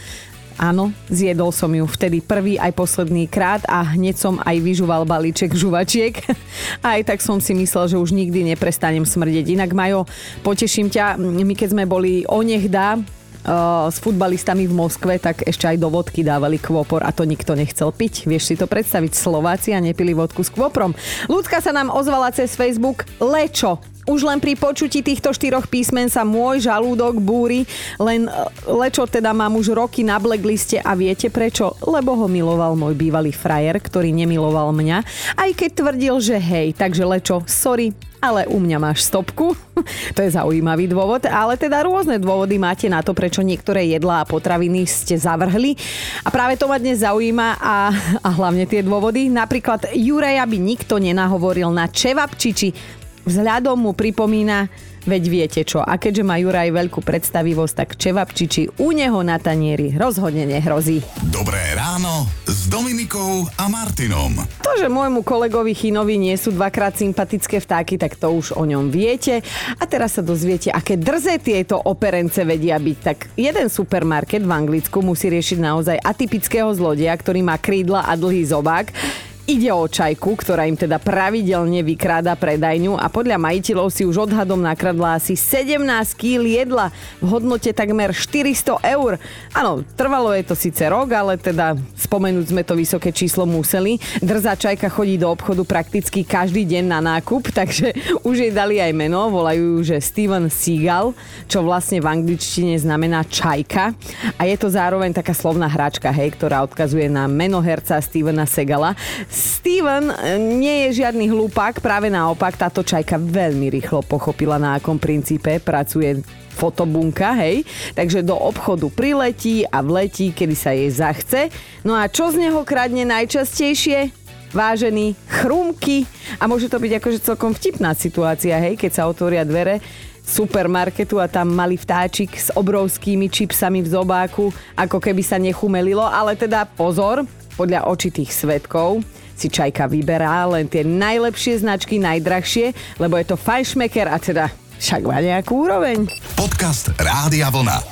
Áno, 0.60 0.92
zjedol 1.08 1.50
som 1.50 1.72
ju 1.72 1.88
vtedy 1.88 2.20
prvý 2.20 2.60
aj 2.60 2.76
posledný 2.76 3.26
krát 3.26 3.64
a 3.66 3.82
hneď 3.82 4.14
som 4.20 4.38
aj 4.44 4.56
vyžuval 4.60 5.08
balíček 5.08 5.56
žuvačiek. 5.56 6.22
Aj 6.84 7.00
tak 7.02 7.24
som 7.24 7.40
si 7.40 7.56
myslel, 7.56 7.96
že 7.96 7.96
už 7.96 8.12
nikdy 8.12 8.52
neprestanem 8.52 9.02
smrdeť. 9.02 9.48
Inak 9.48 9.72
Majo, 9.72 10.04
poteším 10.44 10.92
ťa, 10.92 11.16
my 11.18 11.54
keď 11.56 11.68
sme 11.72 11.84
boli 11.88 12.28
onehda, 12.28 13.00
uh, 13.46 13.90
s 13.90 13.98
futbalistami 13.98 14.66
v 14.66 14.74
Moskve, 14.74 15.18
tak 15.18 15.42
ešte 15.46 15.66
aj 15.66 15.76
do 15.78 15.88
vodky 15.90 16.22
dávali 16.22 16.58
kvopor 16.62 17.02
a 17.02 17.10
to 17.10 17.26
nikto 17.26 17.54
nechcel 17.58 17.90
piť. 17.90 18.26
Vieš 18.26 18.44
si 18.52 18.54
to 18.54 18.70
predstaviť? 18.70 19.12
Slováci 19.12 19.74
a 19.74 19.82
nepili 19.82 20.14
vodku 20.14 20.46
s 20.46 20.50
kvoprom. 20.50 20.94
Ľudka 21.26 21.58
sa 21.58 21.74
nám 21.74 21.90
ozvala 21.90 22.30
cez 22.30 22.54
Facebook 22.54 23.06
Lečo. 23.18 23.82
Už 24.02 24.26
len 24.26 24.42
pri 24.42 24.58
počutí 24.58 24.98
týchto 24.98 25.30
štyroch 25.30 25.70
písmen 25.70 26.10
sa 26.10 26.26
môj 26.26 26.66
žalúdok 26.66 27.22
búri, 27.22 27.62
len 28.02 28.26
e, 28.26 28.32
Lečo 28.66 29.06
teda 29.06 29.30
mám 29.30 29.54
už 29.54 29.78
roky 29.78 30.02
na 30.02 30.18
blackliste 30.18 30.82
a 30.82 30.98
viete 30.98 31.30
prečo? 31.30 31.78
Lebo 31.86 32.18
ho 32.18 32.26
miloval 32.26 32.74
môj 32.74 32.98
bývalý 32.98 33.30
frajer, 33.30 33.78
ktorý 33.78 34.10
nemiloval 34.10 34.74
mňa, 34.74 34.98
aj 35.38 35.50
keď 35.54 35.70
tvrdil, 35.70 36.14
že 36.18 36.34
hej, 36.34 36.74
takže 36.74 37.06
Lečo, 37.06 37.46
sorry, 37.46 37.94
ale 38.18 38.46
u 38.50 38.58
mňa 38.58 38.78
máš 38.82 39.06
stopku. 39.06 39.54
to 40.18 40.20
je 40.22 40.34
zaujímavý 40.34 40.86
dôvod, 40.90 41.26
ale 41.30 41.58
teda 41.58 41.82
rôzne 41.86 42.22
dôvody 42.22 42.58
máte 42.58 42.86
na 42.86 43.02
to, 43.02 43.14
prečo 43.14 43.42
niektoré 43.42 43.86
jedlá 43.86 44.22
a 44.22 44.28
potraviny 44.30 44.86
ste 44.86 45.18
zavrhli. 45.18 45.74
A 46.22 46.30
práve 46.30 46.54
to 46.54 46.70
ma 46.70 46.78
dnes 46.78 47.02
zaujíma 47.02 47.58
a, 47.58 47.90
a 48.18 48.28
hlavne 48.34 48.66
tie 48.66 48.82
dôvody. 48.82 49.26
Napríklad 49.26 49.90
Juraja 49.94 50.46
by 50.46 50.58
nikto 50.58 51.02
nenahovoril 51.02 51.74
na 51.74 51.90
čevapčiči. 51.90 53.01
Vzhľadom 53.22 53.78
mu 53.78 53.92
pripomína 53.94 54.66
Veď 55.02 55.22
viete 55.26 55.60
čo, 55.66 55.82
a 55.82 55.98
keďže 55.98 56.22
má 56.22 56.38
Juraj 56.38 56.70
veľkú 56.70 57.02
predstavivosť, 57.02 57.74
tak 57.74 57.88
čevapčiči 57.98 58.78
u 58.78 58.94
neho 58.94 59.18
na 59.26 59.34
tanieri 59.42 59.98
rozhodne 59.98 60.46
nehrozí. 60.46 61.02
Dobré 61.26 61.58
ráno 61.74 62.30
s 62.46 62.70
Dominikou 62.70 63.50
a 63.58 63.66
Martinom. 63.66 64.46
To, 64.62 64.78
že 64.78 64.86
môjmu 64.86 65.26
kolegovi 65.26 65.74
Chinovi 65.74 66.22
nie 66.22 66.38
sú 66.38 66.54
dvakrát 66.54 66.94
sympatické 66.94 67.58
vtáky, 67.58 67.98
tak 67.98 68.14
to 68.14 68.30
už 68.30 68.54
o 68.54 68.62
ňom 68.62 68.94
viete. 68.94 69.42
A 69.74 69.90
teraz 69.90 70.14
sa 70.14 70.22
dozviete, 70.22 70.70
aké 70.70 70.94
drze 70.94 71.34
tieto 71.42 71.82
operence 71.82 72.38
vedia 72.46 72.78
byť. 72.78 72.98
Tak 73.02 73.18
jeden 73.34 73.66
supermarket 73.74 74.46
v 74.46 74.54
Anglicku 74.54 75.02
musí 75.02 75.34
riešiť 75.34 75.58
naozaj 75.58 75.98
atypického 75.98 76.70
zlodeja, 76.78 77.18
ktorý 77.18 77.42
má 77.42 77.58
krídla 77.58 78.06
a 78.06 78.14
dlhý 78.14 78.46
zobák. 78.46 78.94
Ide 79.42 79.74
o 79.74 79.90
čajku, 79.90 80.38
ktorá 80.38 80.70
im 80.70 80.78
teda 80.78 81.02
pravidelne 81.02 81.82
vykráda 81.82 82.38
predajňu 82.38 82.94
a 82.94 83.10
podľa 83.10 83.42
majiteľov 83.42 83.90
si 83.90 84.06
už 84.06 84.30
odhadom 84.30 84.62
nakradla 84.62 85.18
asi 85.18 85.34
17 85.34 85.82
kg 86.14 86.46
jedla 86.46 86.94
v 87.18 87.26
hodnote 87.26 87.74
takmer 87.74 88.14
400 88.14 88.78
eur. 88.94 89.18
Áno, 89.50 89.82
trvalo 89.98 90.30
je 90.30 90.46
to 90.46 90.54
síce 90.54 90.86
rok, 90.86 91.10
ale 91.10 91.42
teda 91.42 91.74
spomenúť 91.74 92.54
sme 92.54 92.62
to 92.62 92.78
vysoké 92.78 93.10
číslo 93.10 93.42
museli. 93.42 93.98
Drzá 94.22 94.54
čajka 94.54 94.86
chodí 94.86 95.18
do 95.18 95.34
obchodu 95.34 95.66
prakticky 95.66 96.22
každý 96.22 96.62
deň 96.62 96.84
na 96.86 97.02
nákup, 97.02 97.50
takže 97.58 97.98
už 98.22 98.46
jej 98.46 98.52
dali 98.54 98.78
aj 98.78 98.94
meno, 98.94 99.26
volajú 99.26 99.82
ju, 99.82 99.90
že 99.90 99.98
Steven 99.98 100.46
Seagal, 100.54 101.18
čo 101.50 101.66
vlastne 101.66 101.98
v 101.98 102.06
angličtine 102.06 102.78
znamená 102.78 103.26
čajka. 103.26 103.90
A 104.38 104.46
je 104.46 104.54
to 104.54 104.70
zároveň 104.70 105.10
taká 105.10 105.34
slovná 105.34 105.66
hračka, 105.66 106.14
hej, 106.14 106.30
ktorá 106.38 106.62
odkazuje 106.62 107.10
na 107.10 107.26
meno 107.26 107.58
herca 107.58 107.98
Stevena 107.98 108.46
Segala. 108.46 108.94
Steven 109.32 110.12
e, 110.12 110.36
nie 110.36 110.84
je 110.84 111.00
žiadny 111.00 111.32
hlupák, 111.32 111.80
práve 111.80 112.12
naopak 112.12 112.52
táto 112.60 112.84
čajka 112.84 113.16
veľmi 113.16 113.72
rýchlo 113.72 114.04
pochopila, 114.04 114.60
na 114.60 114.76
akom 114.76 115.00
princípe 115.00 115.56
pracuje 115.56 116.20
fotobunka, 116.52 117.32
hej. 117.40 117.64
Takže 117.96 118.20
do 118.20 118.36
obchodu 118.36 118.92
priletí 118.92 119.64
a 119.64 119.80
vletí, 119.80 120.36
kedy 120.36 120.52
sa 120.52 120.76
jej 120.76 120.92
zachce. 120.92 121.48
No 121.80 121.96
a 121.96 122.12
čo 122.12 122.28
z 122.28 122.44
neho 122.44 122.60
kradne 122.68 123.08
najčastejšie? 123.08 124.12
Vážený, 124.52 125.16
chrumky. 125.40 126.04
A 126.36 126.44
môže 126.44 126.68
to 126.68 126.76
byť 126.76 127.00
akože 127.00 127.24
celkom 127.24 127.56
vtipná 127.56 127.96
situácia, 127.96 128.52
hej, 128.60 128.76
keď 128.76 129.00
sa 129.00 129.08
otvoria 129.08 129.48
dvere 129.48 129.80
supermarketu 130.22 131.18
a 131.18 131.26
tam 131.26 131.50
mali 131.50 131.80
vtáčik 131.80 132.36
s 132.36 132.52
obrovskými 132.52 133.32
čipsami 133.32 133.80
v 133.80 133.88
zobáku, 133.90 134.52
ako 134.76 135.00
keby 135.00 135.24
sa 135.24 135.40
nechumelilo, 135.40 136.04
ale 136.04 136.36
teda 136.36 136.68
pozor, 136.68 137.24
podľa 137.56 137.88
očitých 137.88 138.28
svetkov 138.28 139.00
si 139.42 139.50
Čajka 139.50 139.90
vyberá 139.90 140.46
len 140.46 140.70
tie 140.70 140.86
najlepšie 140.86 141.66
značky, 141.66 141.98
najdrahšie, 141.98 142.70
lebo 143.02 143.18
je 143.18 143.26
to 143.26 143.34
fajšmeker 143.34 144.06
a 144.06 144.22
teda 144.22 144.46
však 144.78 145.02
má 145.02 145.18
nejakú 145.18 145.66
úroveň. 145.66 146.06
Podcast 146.38 146.94
Rádia 146.94 147.50
Vlna. 147.50 147.82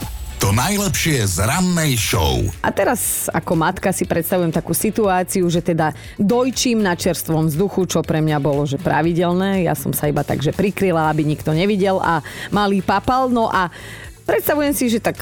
To 0.41 0.55
najlepšie 0.57 1.27
z 1.27 1.45
rannej 1.45 1.99
show. 2.01 2.41
A 2.65 2.73
teraz 2.73 3.29
ako 3.29 3.59
matka 3.59 3.93
si 3.93 4.09
predstavujem 4.09 4.55
takú 4.55 4.73
situáciu, 4.73 5.45
že 5.53 5.61
teda 5.61 5.93
dojčím 6.17 6.81
na 6.81 6.97
čerstvom 6.97 7.51
vzduchu, 7.51 7.85
čo 7.91 8.01
pre 8.01 8.25
mňa 8.25 8.39
bolo 8.41 8.65
že 8.65 8.81
pravidelné. 8.81 9.69
Ja 9.69 9.77
som 9.77 9.93
sa 9.93 10.09
iba 10.09 10.25
takže 10.25 10.57
prikryla, 10.57 11.13
aby 11.13 11.29
nikto 11.29 11.53
nevidel 11.53 12.01
a 12.01 12.25
malý 12.55 12.81
papal. 12.81 13.27
No 13.29 13.51
a 13.51 13.69
Predstavujem 14.31 14.71
si, 14.79 14.87
že 14.87 15.03
tak 15.03 15.19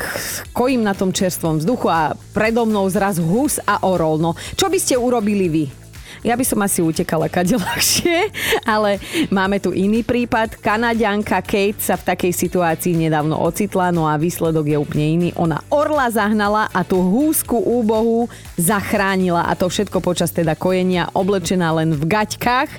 kojím 0.53 0.85
na 0.85 0.93
tom 0.93 1.17
čerstvom 1.17 1.65
vzduchu 1.65 1.89
a 1.89 2.13
predo 2.37 2.69
mnou 2.69 2.85
zraz 2.93 3.17
hus 3.17 3.57
a 3.65 3.81
orol. 3.89 4.21
No, 4.21 4.37
čo 4.53 4.69
by 4.69 4.77
ste 4.77 5.01
urobili 5.01 5.49
vy? 5.49 5.88
Ja 6.27 6.35
by 6.35 6.45
som 6.45 6.59
asi 6.65 6.83
utekala 6.83 7.31
kade 7.31 7.55
ľahšie, 7.55 8.31
ale 8.67 8.99
máme 9.31 9.63
tu 9.63 9.71
iný 9.71 10.03
prípad. 10.03 10.59
Kanadianka 10.59 11.39
Kate 11.43 11.79
sa 11.79 11.95
v 11.95 12.07
takej 12.15 12.33
situácii 12.35 12.99
nedávno 12.99 13.39
ocitla, 13.39 13.95
no 13.95 14.07
a 14.11 14.19
výsledok 14.19 14.67
je 14.67 14.77
úplne 14.79 15.07
iný. 15.07 15.29
Ona 15.39 15.63
orla 15.71 16.11
zahnala 16.11 16.67
a 16.75 16.83
tú 16.83 16.99
húsku 16.99 17.55
úbohu 17.55 18.27
zachránila 18.59 19.47
a 19.47 19.55
to 19.55 19.71
všetko 19.71 20.03
počas 20.03 20.35
teda 20.35 20.59
kojenia, 20.59 21.11
oblečená 21.15 21.71
len 21.75 21.95
v 21.95 22.03
gaťkách 22.07 22.71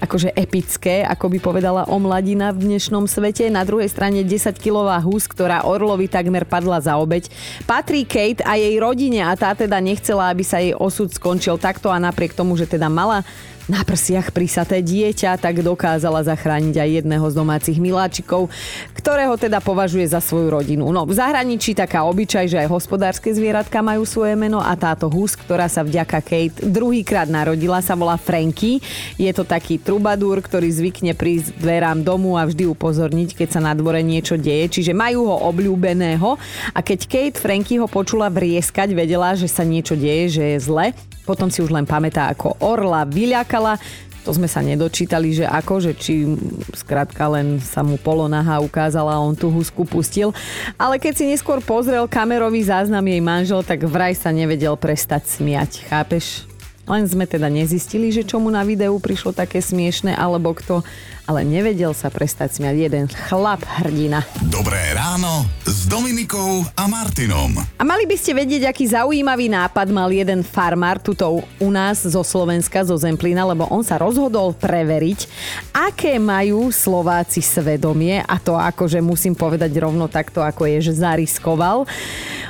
akože 0.00 0.32
epické, 0.36 1.02
ako 1.02 1.32
by 1.32 1.38
povedala 1.40 1.82
o 1.88 1.96
mladina 1.96 2.52
v 2.52 2.68
dnešnom 2.68 3.08
svete. 3.08 3.48
Na 3.48 3.64
druhej 3.64 3.88
strane 3.88 4.22
10-kilová 4.22 5.00
hús, 5.00 5.24
ktorá 5.24 5.64
Orlovi 5.64 6.06
takmer 6.06 6.44
padla 6.44 6.78
za 6.78 7.00
obeď. 7.00 7.32
Patrí 7.64 8.04
Kate 8.04 8.44
a 8.44 8.60
jej 8.60 8.76
rodine 8.76 9.24
a 9.24 9.32
tá 9.34 9.56
teda 9.56 9.80
nechcela, 9.80 10.28
aby 10.28 10.44
sa 10.44 10.60
jej 10.60 10.76
osud 10.76 11.08
skončil 11.08 11.56
takto 11.56 11.88
a 11.88 11.96
napriek 11.96 12.36
tomu, 12.36 12.54
že 12.54 12.68
teda 12.68 12.92
mala 12.92 13.24
na 13.66 13.82
prsiach 13.82 14.30
prisaté 14.30 14.78
dieťa, 14.78 15.42
tak 15.42 15.58
dokázala 15.58 16.22
zachrániť 16.22 16.74
aj 16.78 16.90
jedného 17.02 17.26
z 17.26 17.34
domácich 17.34 17.78
miláčikov, 17.82 18.46
ktorého 18.94 19.34
teda 19.34 19.58
považuje 19.58 20.06
za 20.06 20.22
svoju 20.22 20.54
rodinu. 20.54 20.86
No 20.94 21.02
v 21.02 21.18
zahraničí 21.18 21.74
taká 21.74 22.06
obyčaj, 22.06 22.46
že 22.46 22.62
aj 22.62 22.70
hospodárske 22.70 23.34
zvieratka 23.34 23.82
majú 23.82 24.06
svoje 24.06 24.38
meno 24.38 24.62
a 24.62 24.70
táto 24.78 25.10
hus, 25.10 25.34
ktorá 25.34 25.66
sa 25.66 25.82
vďaka 25.82 26.22
Kate 26.22 26.62
druhýkrát 26.62 27.26
narodila, 27.26 27.82
sa 27.82 27.98
volá 27.98 28.14
Franky. 28.14 28.78
Je 29.18 29.30
to 29.34 29.42
taký 29.42 29.82
trubadúr, 29.82 30.38
ktorý 30.38 30.70
zvykne 30.70 31.18
prísť 31.18 31.58
dverám 31.58 32.06
domu 32.06 32.38
a 32.38 32.46
vždy 32.46 32.70
upozorniť, 32.70 33.34
keď 33.34 33.48
sa 33.58 33.60
na 33.60 33.74
dvore 33.74 33.98
niečo 34.00 34.38
deje, 34.38 34.78
čiže 34.78 34.94
majú 34.94 35.26
ho 35.26 35.36
obľúbeného 35.50 36.38
a 36.70 36.78
keď 36.78 37.00
Kate 37.10 37.40
Franky 37.42 37.82
ho 37.82 37.90
počula 37.90 38.30
vrieskať, 38.30 38.94
vedela, 38.94 39.34
že 39.34 39.50
sa 39.50 39.66
niečo 39.66 39.98
deje, 39.98 40.38
že 40.38 40.44
je 40.54 40.58
zle, 40.62 40.86
potom 41.26 41.50
si 41.50 41.60
už 41.60 41.74
len 41.74 41.84
pamätá, 41.84 42.30
ako 42.30 42.56
orla 42.62 43.02
vyľakala. 43.02 43.76
To 44.22 44.34
sme 44.34 44.50
sa 44.50 44.58
nedočítali, 44.58 45.34
že 45.34 45.46
ako, 45.46 45.74
že 45.78 45.92
či 45.94 46.26
skrátka 46.74 47.30
len 47.30 47.62
sa 47.62 47.86
mu 47.86 47.94
polonaha 47.94 48.58
ukázala 48.58 49.14
a 49.14 49.22
on 49.22 49.38
tú 49.38 49.50
husku 49.50 49.86
pustil. 49.86 50.34
Ale 50.74 50.98
keď 50.98 51.12
si 51.14 51.24
neskôr 51.30 51.62
pozrel 51.62 52.10
kamerový 52.10 52.66
záznam 52.66 53.06
jej 53.06 53.22
manžel, 53.22 53.62
tak 53.62 53.86
vraj 53.86 54.18
sa 54.18 54.34
nevedel 54.34 54.74
prestať 54.74 55.30
smiať. 55.30 55.86
Chápeš? 55.86 56.55
Len 56.86 57.02
sme 57.02 57.26
teda 57.26 57.50
nezistili, 57.50 58.14
že 58.14 58.22
čo 58.22 58.38
mu 58.38 58.46
na 58.46 58.62
videu 58.62 58.94
prišlo 59.02 59.34
také 59.34 59.58
smiešne, 59.58 60.14
alebo 60.14 60.54
kto, 60.54 60.86
ale 61.26 61.42
nevedel 61.42 61.90
sa 61.90 62.14
prestať 62.14 62.62
smiať 62.62 62.76
jeden 62.86 63.10
chlap 63.10 63.58
hrdina. 63.82 64.22
Dobré 64.46 64.94
ráno 64.94 65.50
s 65.66 65.90
Dominikou 65.90 66.62
a 66.78 66.86
Martinom. 66.86 67.58
A 67.58 67.82
mali 67.82 68.06
by 68.06 68.14
ste 68.14 68.38
vedieť, 68.38 68.70
aký 68.70 68.86
zaujímavý 68.86 69.50
nápad 69.50 69.90
mal 69.90 70.06
jeden 70.14 70.46
farmár 70.46 71.02
tuto 71.02 71.42
u 71.58 71.68
nás 71.74 72.06
zo 72.06 72.22
Slovenska, 72.22 72.86
zo 72.86 72.94
Zemplína, 72.94 73.42
lebo 73.42 73.66
on 73.66 73.82
sa 73.82 73.98
rozhodol 73.98 74.54
preveriť, 74.54 75.26
aké 75.74 76.22
majú 76.22 76.70
Slováci 76.70 77.42
svedomie 77.42 78.22
a 78.22 78.38
to 78.38 78.54
akože 78.54 79.02
musím 79.02 79.34
povedať 79.34 79.74
rovno 79.82 80.06
takto, 80.06 80.38
ako 80.38 80.70
je, 80.70 80.86
že 80.86 81.02
zariskoval. 81.02 81.82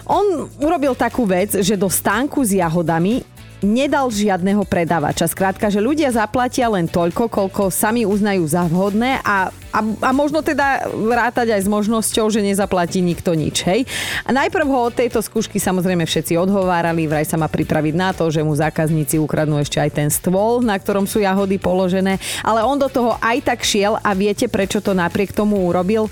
On 0.04 0.44
urobil 0.60 0.92
takú 0.92 1.24
vec, 1.24 1.56
že 1.56 1.72
do 1.72 1.88
stánku 1.88 2.44
s 2.44 2.52
jahodami 2.52 3.24
nedal 3.66 4.06
žiadneho 4.06 4.62
predávača. 4.62 5.26
Skrátka, 5.26 5.66
že 5.66 5.82
ľudia 5.82 6.14
zaplatia 6.14 6.70
len 6.70 6.86
toľko, 6.86 7.26
koľko 7.26 7.74
sami 7.74 8.06
uznajú 8.06 8.46
za 8.46 8.62
vhodné 8.70 9.18
a, 9.26 9.50
a, 9.74 9.78
a 9.82 10.10
možno 10.14 10.46
teda 10.46 10.86
vrátať 10.86 11.58
aj 11.58 11.66
s 11.66 11.68
možnosťou, 11.68 12.30
že 12.30 12.46
nezaplatí 12.46 13.02
nikto 13.02 13.34
nič. 13.34 13.66
Hej? 13.66 13.90
A 14.22 14.30
najprv 14.30 14.66
ho 14.70 14.86
od 14.86 14.94
tejto 14.94 15.18
skúšky 15.18 15.58
samozrejme 15.58 16.06
všetci 16.06 16.38
odhovárali, 16.38 17.10
vraj 17.10 17.26
sa 17.26 17.34
má 17.34 17.50
pripraviť 17.50 17.94
na 17.98 18.14
to, 18.14 18.30
že 18.30 18.46
mu 18.46 18.54
zákazníci 18.54 19.18
ukradnú 19.18 19.58
ešte 19.58 19.82
aj 19.82 19.90
ten 19.90 20.08
stôl, 20.08 20.62
na 20.62 20.78
ktorom 20.78 21.10
sú 21.10 21.18
jahody 21.18 21.58
položené, 21.58 22.22
ale 22.46 22.62
on 22.62 22.78
do 22.78 22.86
toho 22.86 23.18
aj 23.18 23.42
tak 23.42 23.66
šiel 23.66 23.98
a 23.98 24.14
viete, 24.14 24.46
prečo 24.46 24.78
to 24.78 24.94
napriek 24.94 25.34
tomu 25.34 25.66
urobil? 25.66 26.06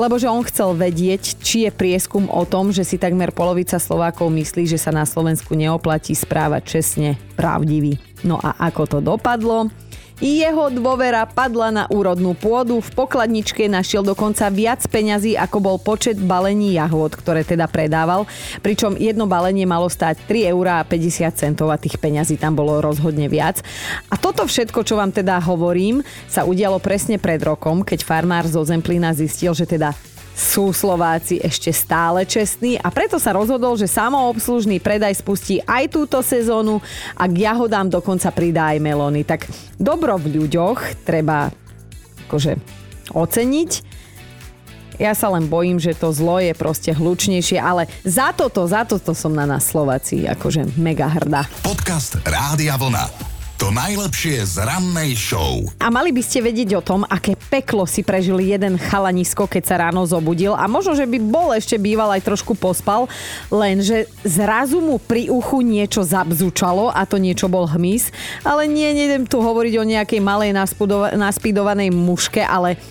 Lebo 0.00 0.16
že 0.16 0.30
on 0.30 0.46
chcel 0.46 0.72
vedieť, 0.72 1.42
či 1.42 1.68
je 1.68 1.70
prieskum 1.72 2.30
o 2.30 2.42
tom, 2.48 2.72
že 2.72 2.86
si 2.86 2.96
takmer 2.96 3.34
polovica 3.34 3.76
Slovákov 3.76 4.32
myslí, 4.32 4.64
že 4.64 4.80
sa 4.80 4.94
na 4.94 5.04
Slovensku 5.04 5.52
neoplatí 5.52 6.16
správať 6.16 6.62
čestne 6.64 7.10
pravdivý. 7.36 8.00
No 8.22 8.38
a 8.38 8.54
ako 8.56 8.82
to 8.88 8.98
dopadlo? 9.02 9.68
Jeho 10.22 10.70
dôvera 10.70 11.26
padla 11.26 11.74
na 11.74 11.84
úrodnú 11.90 12.38
pôdu, 12.38 12.78
v 12.78 12.94
pokladničke 12.94 13.66
našiel 13.66 14.06
dokonca 14.06 14.46
viac 14.54 14.78
peňazí, 14.86 15.34
ako 15.34 15.58
bol 15.58 15.76
počet 15.82 16.14
balení 16.14 16.78
jahôd, 16.78 17.18
ktoré 17.18 17.42
teda 17.42 17.66
predával, 17.66 18.30
pričom 18.62 18.94
jedno 18.94 19.26
balenie 19.26 19.66
malo 19.66 19.90
stať 19.90 20.22
3 20.30 20.54
eur 20.54 20.66
a 20.78 20.86
50 20.86 21.26
centov 21.34 21.74
a 21.74 21.76
tých 21.82 21.98
peňazí 21.98 22.38
tam 22.38 22.54
bolo 22.54 22.78
rozhodne 22.78 23.26
viac. 23.26 23.66
A 24.06 24.16
toto 24.16 24.46
všetko, 24.46 24.86
čo 24.86 24.94
vám 24.94 25.10
teda 25.10 25.42
hovorím, 25.42 26.06
sa 26.30 26.46
udialo 26.46 26.78
presne 26.78 27.18
pred 27.18 27.42
rokom, 27.42 27.82
keď 27.82 28.06
farmár 28.06 28.46
zo 28.46 28.62
Zemplína 28.62 29.18
zistil, 29.18 29.58
že 29.58 29.66
teda 29.66 29.90
sú 30.32 30.72
Slováci 30.72 31.38
ešte 31.38 31.70
stále 31.70 32.24
čestní 32.24 32.80
a 32.80 32.88
preto 32.88 33.20
sa 33.20 33.36
rozhodol, 33.36 33.76
že 33.76 33.88
samoobslužný 33.88 34.80
predaj 34.80 35.20
spustí 35.20 35.60
aj 35.64 35.92
túto 35.92 36.18
sezónu 36.24 36.80
a 37.16 37.24
k 37.28 37.44
jahodám 37.46 37.92
dokonca 37.92 38.32
pridá 38.32 38.72
aj 38.72 38.78
melóny. 38.80 39.22
Tak 39.22 39.46
dobro 39.76 40.16
v 40.16 40.40
ľuďoch 40.40 41.04
treba 41.04 41.52
akože 42.28 42.56
oceniť. 43.12 43.70
Ja 45.00 45.16
sa 45.16 45.32
len 45.32 45.48
bojím, 45.48 45.80
že 45.80 45.96
to 45.96 46.12
zlo 46.12 46.38
je 46.38 46.52
proste 46.52 46.92
hlučnejšie, 46.92 47.56
ale 47.56 47.88
za 48.04 48.30
toto, 48.36 48.64
za 48.68 48.84
toto 48.84 49.16
som 49.16 49.32
na 49.32 49.48
nás 49.48 49.68
Slováci 49.68 50.28
akože 50.28 50.76
mega 50.76 51.08
hrdá. 51.08 51.48
Podcast 51.64 52.20
Rádia 52.22 52.76
Vlna. 52.76 53.31
To 53.62 53.70
najlepšie 53.70 54.42
z 54.42 54.58
rannej 54.58 55.14
show. 55.14 55.62
A 55.78 55.86
mali 55.86 56.10
by 56.10 56.18
ste 56.18 56.42
vedieť 56.42 56.74
o 56.74 56.82
tom, 56.82 57.06
aké 57.06 57.38
peklo 57.38 57.86
si 57.86 58.02
prežil 58.02 58.42
jeden 58.42 58.74
chalanisko, 58.74 59.46
keď 59.46 59.62
sa 59.62 59.78
ráno 59.86 60.02
zobudil 60.02 60.50
a 60.50 60.66
možno, 60.66 60.98
že 60.98 61.06
by 61.06 61.22
bol 61.22 61.54
ešte 61.54 61.78
býval 61.78 62.10
aj 62.10 62.26
trošku 62.26 62.58
pospal, 62.58 63.06
lenže 63.54 64.10
zrazu 64.26 64.82
mu 64.82 64.98
pri 64.98 65.30
uchu 65.30 65.62
niečo 65.62 66.02
zabzučalo 66.02 66.90
a 66.90 67.06
to 67.06 67.22
niečo 67.22 67.46
bol 67.46 67.70
hmyz. 67.70 68.10
Ale 68.42 68.66
nie, 68.66 68.98
nejdem 68.98 69.30
tu 69.30 69.38
hovoriť 69.38 69.78
o 69.78 69.86
nejakej 69.86 70.18
malej 70.18 70.50
naspidovanej 71.14 71.94
muške, 71.94 72.42
ale 72.42 72.82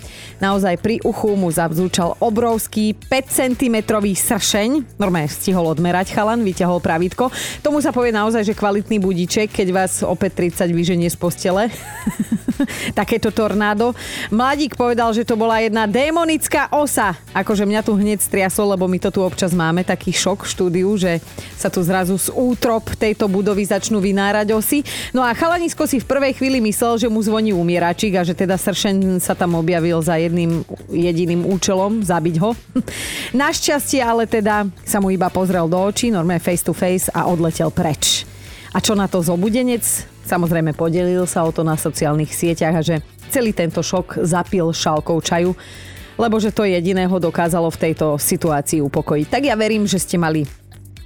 Naozaj 0.42 0.74
pri 0.82 0.98
uchu 1.06 1.38
mu 1.38 1.54
zabzúčal 1.54 2.18
obrovský 2.18 2.98
5 2.98 3.30
cm 3.30 3.94
sršeň. 4.02 4.98
Normálne 4.98 5.30
stihol 5.30 5.70
odmerať 5.70 6.10
chalan, 6.18 6.42
vyťahol 6.42 6.82
pravítko. 6.82 7.30
Tomu 7.62 7.78
sa 7.78 7.94
povie 7.94 8.10
naozaj, 8.10 8.50
že 8.50 8.58
kvalitný 8.58 8.98
budiček, 8.98 9.54
keď 9.54 9.68
vás 9.70 10.02
opäť 10.02 10.50
30 10.50 10.74
vyženie 10.74 11.06
z 11.06 11.14
postele. 11.14 11.70
Takéto 12.98 13.30
tornádo. 13.30 13.94
Mladík 14.34 14.74
povedal, 14.74 15.14
že 15.14 15.22
to 15.22 15.38
bola 15.38 15.62
jedna 15.62 15.86
démonická 15.86 16.74
osa. 16.74 17.14
Akože 17.30 17.62
mňa 17.62 17.80
tu 17.86 17.94
hneď 17.94 18.18
striasol, 18.18 18.74
lebo 18.74 18.90
my 18.90 18.98
to 18.98 19.14
tu 19.14 19.22
občas 19.22 19.54
máme, 19.54 19.86
taký 19.86 20.10
šok 20.10 20.42
v 20.42 20.50
štúdiu, 20.50 20.90
že 20.98 21.22
sa 21.54 21.70
tu 21.70 21.86
zrazu 21.86 22.18
z 22.18 22.34
útrop 22.34 22.98
tejto 22.98 23.30
budovy 23.30 23.62
začnú 23.62 24.02
vynárať 24.02 24.50
osy. 24.58 24.82
No 25.14 25.22
a 25.22 25.30
chalanisko 25.38 25.86
si 25.86 26.02
v 26.02 26.10
prvej 26.10 26.34
chvíli 26.34 26.58
myslel, 26.66 26.98
že 26.98 27.06
mu 27.06 27.22
zvoní 27.22 27.54
umieračik 27.54 28.18
a 28.18 28.26
že 28.26 28.34
teda 28.34 28.58
sršen 28.58 29.22
sa 29.22 29.38
tam 29.38 29.54
objavil 29.54 30.02
za 30.02 30.18
jedným 30.32 30.64
jediným 30.88 31.44
účelom, 31.44 32.00
zabiť 32.00 32.36
ho. 32.40 32.56
Našťastie 33.36 34.00
ale 34.00 34.24
teda 34.24 34.64
sa 34.82 34.98
mu 34.98 35.12
iba 35.12 35.28
pozrel 35.28 35.68
do 35.68 35.76
očí, 35.76 36.08
normálne 36.08 36.40
face 36.40 36.64
to 36.64 36.72
face 36.72 37.12
a 37.12 37.28
odletel 37.28 37.68
preč. 37.68 38.24
A 38.72 38.80
čo 38.80 38.96
na 38.96 39.04
to 39.04 39.20
zobudenec? 39.20 39.84
Samozrejme 40.24 40.72
podelil 40.72 41.28
sa 41.28 41.44
o 41.44 41.52
to 41.52 41.60
na 41.60 41.76
sociálnych 41.76 42.32
sieťach 42.32 42.80
a 42.80 42.82
že 42.82 43.04
celý 43.28 43.52
tento 43.52 43.84
šok 43.84 44.24
zapil 44.24 44.72
šálkou 44.72 45.20
čaju 45.20 45.52
lebo 46.20 46.36
že 46.36 46.52
to 46.52 46.68
jediného 46.68 47.16
dokázalo 47.16 47.72
v 47.72 47.80
tejto 47.88 48.20
situácii 48.20 48.84
upokojiť. 48.84 49.26
Tak 49.32 49.42
ja 49.48 49.56
verím, 49.56 49.88
že 49.88 49.96
ste 49.96 50.20
mali 50.20 50.44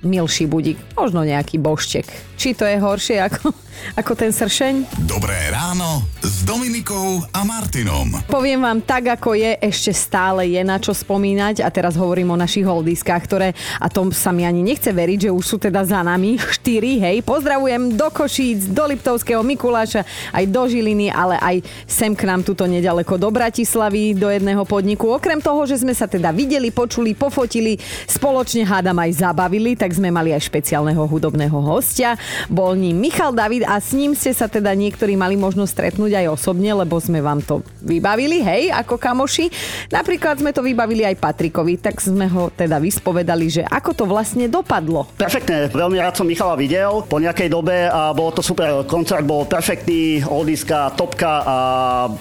milší 0.05 0.45
budík, 0.49 0.77
možno 0.97 1.25
nejaký 1.25 1.57
boštek. 1.61 2.05
Či 2.37 2.53
to 2.53 2.69
je 2.69 2.77
horšie 2.77 3.17
ako, 3.21 3.53
ako 4.01 4.13
ten 4.17 4.33
sršeň? 4.33 5.05
Dobré 5.05 5.37
ráno 5.53 6.05
s 6.25 6.45
Dominikou 6.49 7.25
a 7.33 7.41
Martinom. 7.45 8.25
Poviem 8.29 8.65
vám, 8.65 8.81
tak 8.85 9.09
ako 9.21 9.37
je, 9.37 9.57
ešte 9.61 9.93
stále 9.93 10.49
je 10.49 10.61
na 10.65 10.81
čo 10.81 10.97
spomínať 10.97 11.63
a 11.65 11.69
teraz 11.71 11.95
hovorím 11.95 12.33
o 12.33 12.41
našich 12.41 12.65
holdiskách, 12.65 13.23
ktoré, 13.25 13.49
a 13.79 13.87
tom 13.93 14.11
sa 14.11 14.33
mi 14.33 14.49
ani 14.49 14.65
nechce 14.65 14.91
veriť, 14.91 15.29
že 15.29 15.35
už 15.35 15.45
sú 15.45 15.57
teda 15.61 15.85
za 15.85 16.01
nami, 16.01 16.41
štyri, 16.41 16.99
hej. 16.99 17.23
Pozdravujem 17.23 17.95
do 17.95 18.09
Košíc, 18.11 18.69
do 18.73 18.85
Liptovského 18.89 19.43
Mikuláša, 19.45 20.03
aj 20.33 20.45
do 20.51 20.63
Žiliny, 20.67 21.13
ale 21.13 21.39
aj 21.39 21.57
sem 21.87 22.17
k 22.17 22.27
nám 22.27 22.43
tuto 22.43 22.67
nedaleko 22.67 23.21
do 23.21 23.31
Bratislavy, 23.31 24.17
do 24.17 24.27
jedného 24.33 24.65
podniku. 24.67 25.15
Okrem 25.15 25.39
toho, 25.39 25.63
že 25.69 25.79
sme 25.79 25.95
sa 25.95 26.11
teda 26.11 26.35
videli, 26.35 26.75
počuli, 26.75 27.15
pofotili, 27.15 27.79
spoločne 28.09 28.67
hádam 28.67 28.99
aj 28.99 29.11
zabavili, 29.23 29.79
tak 29.79 29.86
sme 29.93 30.11
mali 30.11 30.33
aj 30.33 30.49
špeciálneho 30.49 31.05
hudobného 31.05 31.59
hostia. 31.61 32.19
Bol 32.51 32.79
ním 32.79 32.99
Michal 32.99 33.35
David 33.35 33.69
a 33.69 33.79
s 33.79 33.93
ním 33.93 34.17
ste 34.17 34.33
sa 34.33 34.49
teda 34.49 34.73
niektorí 34.73 35.15
mali 35.15 35.37
možnosť 35.39 35.71
stretnúť 35.71 36.25
aj 36.25 36.27
osobne, 36.33 36.73
lebo 36.73 36.97
sme 36.97 37.21
vám 37.21 37.45
to 37.45 37.61
vybavili, 37.85 38.41
hej, 38.41 38.73
ako 38.73 38.97
kamoši. 38.97 39.53
Napríklad 39.93 40.41
sme 40.41 40.51
to 40.51 40.65
vybavili 40.65 41.05
aj 41.05 41.21
Patrikovi, 41.21 41.77
tak 41.77 42.01
sme 42.01 42.27
ho 42.27 42.49
teda 42.51 42.81
vyspovedali, 42.81 43.47
že 43.47 43.63
ako 43.67 43.91
to 43.93 44.05
vlastne 44.09 44.49
dopadlo. 44.49 45.07
Perfektne, 45.21 45.69
veľmi 45.71 46.01
rád 46.01 46.17
som 46.17 46.27
Michala 46.27 46.57
videl 46.57 47.05
po 47.07 47.21
nejakej 47.21 47.53
dobe 47.53 47.87
a 47.87 48.11
bolo 48.17 48.33
to 48.33 48.43
super. 48.43 48.87
Koncert 48.89 49.27
bol 49.27 49.45
perfektný, 49.45 50.25
oldiska, 50.25 50.95
topka 50.97 51.45
a 51.45 51.57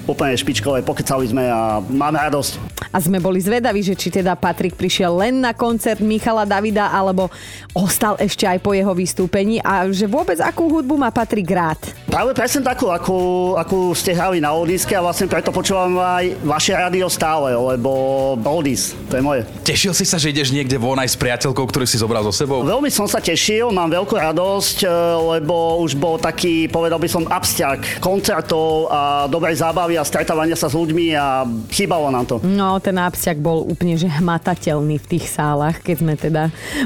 úplne 0.10 0.36
špičkové, 0.36 0.84
pokecali 0.84 1.30
sme 1.30 1.48
a 1.48 1.80
máme 1.80 2.20
radosť. 2.20 2.52
A 2.92 2.98
sme 3.00 3.20
boli 3.20 3.40
zvedaví, 3.40 3.84
že 3.84 3.96
či 3.96 4.12
teda 4.12 4.36
Patrik 4.40 4.76
prišiel 4.76 5.12
len 5.16 5.44
na 5.44 5.52
koncert 5.52 6.00
Michala 6.00 6.48
Davida, 6.48 6.92
alebo 6.92 7.28
ostal 7.76 8.16
ešte 8.18 8.48
aj 8.48 8.60
po 8.64 8.72
jeho 8.72 8.92
vystúpení 8.96 9.60
a 9.60 9.88
že 9.92 10.08
vôbec 10.08 10.40
akú 10.40 10.72
hudbu 10.72 10.96
má 10.96 11.10
Patrik 11.12 11.52
rád. 11.52 11.80
Práve 12.08 12.32
presne 12.32 12.64
takú, 12.64 12.88
akú, 12.88 13.54
akú 13.60 13.92
ste 13.92 14.16
hrali 14.16 14.40
na 14.40 14.56
oldiske 14.56 14.96
a 14.96 15.04
vlastne 15.04 15.28
preto 15.28 15.52
počúvam 15.52 16.00
aj 16.00 16.40
vaše 16.48 16.72
rádio 16.72 17.12
stále, 17.12 17.52
lebo 17.52 17.92
oldies, 18.40 18.96
to 19.12 19.20
je 19.20 19.24
moje. 19.24 19.42
Tešil 19.68 19.92
si 19.92 20.08
sa, 20.08 20.16
že 20.16 20.32
ideš 20.32 20.56
niekde 20.56 20.80
von 20.80 20.96
aj 20.96 21.12
s 21.12 21.18
priateľkou, 21.20 21.66
ktorú 21.68 21.84
si 21.84 22.00
zobral 22.00 22.24
so 22.24 22.32
sebou? 22.32 22.64
Veľmi 22.64 22.88
som 22.88 23.04
sa 23.04 23.20
tešil, 23.20 23.68
mám 23.76 23.92
veľkú 23.92 24.16
radosť, 24.16 24.78
e, 24.84 24.90
lebo 25.36 25.84
už 25.84 26.00
bol 26.00 26.16
taký, 26.16 26.72
povedal 26.72 27.00
by 27.02 27.10
som, 27.12 27.28
abstiak 27.28 28.00
koncertov 28.00 28.88
a 28.88 29.28
dobrej 29.28 29.60
zábavy 29.60 30.00
a 30.00 30.08
stretávania 30.08 30.56
sa 30.56 30.72
s 30.72 30.76
ľuďmi 30.78 31.12
a 31.20 31.44
chýbalo 31.68 32.08
nám 32.14 32.26
to. 32.28 32.36
No, 32.48 32.80
ten 32.80 32.96
abstiak 32.96 33.44
bol 33.44 33.68
úplne 33.68 34.00
že 34.00 34.08
hmatateľný 34.08 35.02
v 35.04 35.10
tých 35.18 35.28
sálach, 35.28 35.84
keď 35.84 35.96
sme 36.00 36.14
teda 36.16 36.44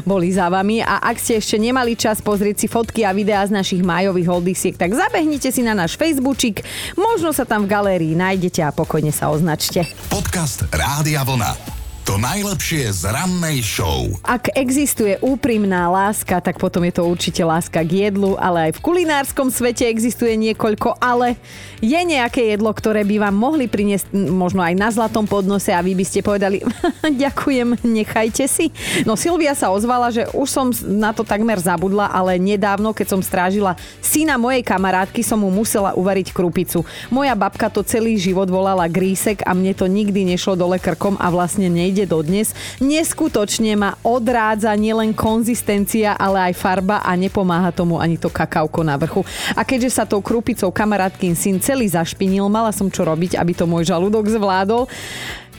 boli 0.07 0.33
za 0.33 0.49
vami. 0.59 0.83
A 0.83 0.99
ak 0.99 1.15
ste 1.15 1.39
ešte 1.39 1.55
nemali 1.55 1.95
čas 1.95 2.19
pozrieť 2.19 2.55
si 2.59 2.67
fotky 2.67 3.07
a 3.07 3.15
videá 3.15 3.47
z 3.47 3.55
našich 3.55 3.79
majových 3.79 4.27
holdisiek, 4.27 4.75
tak 4.75 4.91
zabehnite 4.91 5.47
si 5.55 5.63
na 5.63 5.71
náš 5.71 5.95
Facebookčik, 5.95 6.67
možno 6.99 7.31
sa 7.31 7.47
tam 7.47 7.63
v 7.63 7.71
galérii 7.71 8.13
nájdete 8.19 8.59
a 8.67 8.75
pokojne 8.75 9.15
sa 9.15 9.31
označte. 9.31 9.87
Podcast 10.11 10.67
Rádia 10.75 11.23
Vlna. 11.23 11.78
To 12.09 12.17
najlepšie 12.17 12.89
z 12.89 13.05
rannej 13.05 13.61
show. 13.61 14.09
Ak 14.25 14.49
existuje 14.57 15.21
úprimná 15.21 15.93
láska, 15.93 16.41
tak 16.41 16.57
potom 16.57 16.81
je 16.81 16.97
to 16.97 17.05
určite 17.05 17.45
láska 17.45 17.85
k 17.85 18.09
jedlu, 18.09 18.33
ale 18.41 18.73
aj 18.73 18.81
v 18.81 18.81
kulinárskom 18.81 19.53
svete 19.53 19.85
existuje 19.85 20.33
niekoľko 20.33 20.97
ale. 20.97 21.37
Je 21.85 22.01
nejaké 22.01 22.49
jedlo, 22.49 22.73
ktoré 22.73 23.05
by 23.05 23.29
vám 23.29 23.35
mohli 23.37 23.69
priniesť 23.69 24.09
možno 24.25 24.65
aj 24.65 24.73
na 24.73 24.89
zlatom 24.89 25.29
podnose 25.29 25.69
a 25.69 25.85
vy 25.85 25.93
by 25.93 26.01
ste 26.01 26.25
povedali 26.25 26.65
ďakujem, 27.29 27.77
nechajte 27.85 28.49
si. 28.49 28.73
No 29.05 29.13
Silvia 29.13 29.53
sa 29.53 29.69
ozvala, 29.69 30.09
že 30.09 30.25
už 30.33 30.49
som 30.49 30.73
na 30.89 31.13
to 31.13 31.21
takmer 31.21 31.61
zabudla, 31.61 32.09
ale 32.09 32.41
nedávno, 32.41 32.89
keď 32.89 33.05
som 33.05 33.21
strážila 33.21 33.77
syna 34.01 34.33
mojej 34.41 34.65
kamarátky, 34.65 35.21
som 35.21 35.37
mu 35.37 35.53
musela 35.53 35.93
uvariť 35.93 36.33
krupicu. 36.33 36.81
Moja 37.13 37.37
babka 37.37 37.69
to 37.69 37.85
celý 37.85 38.17
život 38.17 38.49
volala 38.49 38.89
grísek 38.89 39.45
a 39.45 39.53
mne 39.53 39.77
to 39.77 39.85
nikdy 39.85 40.25
nešlo 40.25 40.57
dole 40.57 40.81
krkom 40.81 41.13
a 41.21 41.29
vlastne 41.29 41.69
nejde 41.69 41.98
ide 41.99 42.07
dodnes. 42.07 42.55
Neskutočne 42.79 43.75
ma 43.75 43.99
odrádza 44.07 44.71
nielen 44.79 45.11
konzistencia, 45.11 46.15
ale 46.15 46.47
aj 46.47 46.53
farba 46.55 47.03
a 47.03 47.11
nepomáha 47.19 47.75
tomu 47.75 47.99
ani 47.99 48.15
to 48.15 48.31
kakauko 48.31 48.87
na 48.87 48.95
vrchu. 48.95 49.27
A 49.59 49.67
keďže 49.67 49.99
sa 49.99 50.07
tou 50.07 50.23
krupicou 50.23 50.71
kamarátkin 50.71 51.35
syn 51.35 51.59
celý 51.59 51.91
zašpinil, 51.91 52.47
mala 52.47 52.71
som 52.71 52.87
čo 52.87 53.03
robiť, 53.03 53.35
aby 53.35 53.51
to 53.51 53.67
môj 53.67 53.91
žalúdok 53.91 54.31
zvládol 54.31 54.87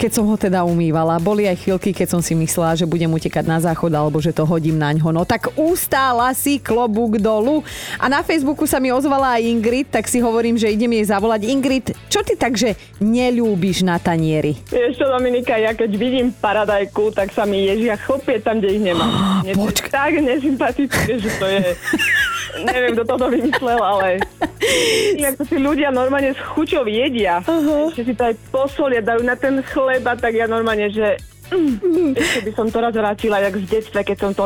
keď 0.01 0.17
som 0.17 0.25
ho 0.25 0.33
teda 0.41 0.65
umývala. 0.65 1.21
Boli 1.21 1.45
aj 1.45 1.61
chvíľky, 1.61 1.93
keď 1.93 2.17
som 2.17 2.25
si 2.25 2.33
myslela, 2.33 2.73
že 2.73 2.89
budem 2.89 3.13
utekať 3.13 3.45
na 3.45 3.61
záchod 3.61 3.93
alebo 3.93 4.17
že 4.17 4.33
to 4.33 4.49
hodím 4.49 4.81
na 4.81 4.97
ňo. 4.97 5.13
No 5.13 5.29
tak 5.29 5.53
ustála 5.61 6.33
si 6.33 6.57
klobúk 6.57 7.21
dolu. 7.21 7.61
A 8.01 8.09
na 8.09 8.25
Facebooku 8.25 8.65
sa 8.65 8.81
mi 8.81 8.89
ozvala 8.89 9.37
aj 9.37 9.45
Ingrid, 9.45 9.93
tak 9.93 10.09
si 10.09 10.25
hovorím, 10.25 10.57
že 10.57 10.73
idem 10.73 10.89
jej 10.97 11.05
zavolať. 11.13 11.45
Ingrid, 11.45 11.93
čo 12.09 12.25
ty 12.25 12.33
takže 12.33 12.81
nelúbiš 12.97 13.85
na 13.85 14.01
tanieri? 14.01 14.57
Čo, 14.73 15.05
Dominika, 15.13 15.61
ja 15.61 15.77
keď 15.77 15.93
vidím 15.93 16.33
paradajku, 16.33 17.13
tak 17.13 17.37
sa 17.37 17.45
mi 17.45 17.69
ježia 17.69 18.01
chopie 18.01 18.41
tam, 18.41 18.57
kde 18.57 18.81
ich 18.81 18.83
nemám. 18.83 19.45
Je 19.49 19.53
to 19.53 19.85
tak 19.93 20.17
nesympatické, 20.17 21.21
že 21.21 21.31
to 21.37 21.45
je... 21.45 21.61
Neviem, 22.59 22.99
kto 22.99 23.05
toto 23.07 23.27
vymyslel, 23.31 23.81
ale 23.81 24.19
ako 25.21 25.43
si 25.47 25.57
ľudia 25.57 25.95
normálne 25.95 26.35
s 26.35 26.41
chuťou 26.55 26.85
jedia. 26.91 27.41
Uh-huh. 27.45 27.93
Že 27.95 28.03
si 28.03 28.13
to 28.17 28.23
aj 28.27 28.35
posolia, 28.51 29.01
dajú 29.01 29.23
na 29.23 29.37
ten 29.39 29.63
chleba, 29.63 30.19
tak 30.19 30.35
ja 30.35 30.51
normálne, 30.51 30.91
že 30.91 31.17
mm, 31.53 32.19
ešte 32.19 32.41
by 32.49 32.53
som 32.55 32.67
to 32.69 32.79
raz 32.83 32.95
vrátila, 32.95 33.43
jak 33.43 33.55
v 33.57 33.69
detstve, 33.69 34.01
keď 34.03 34.17
som 34.19 34.33
to 34.35 34.45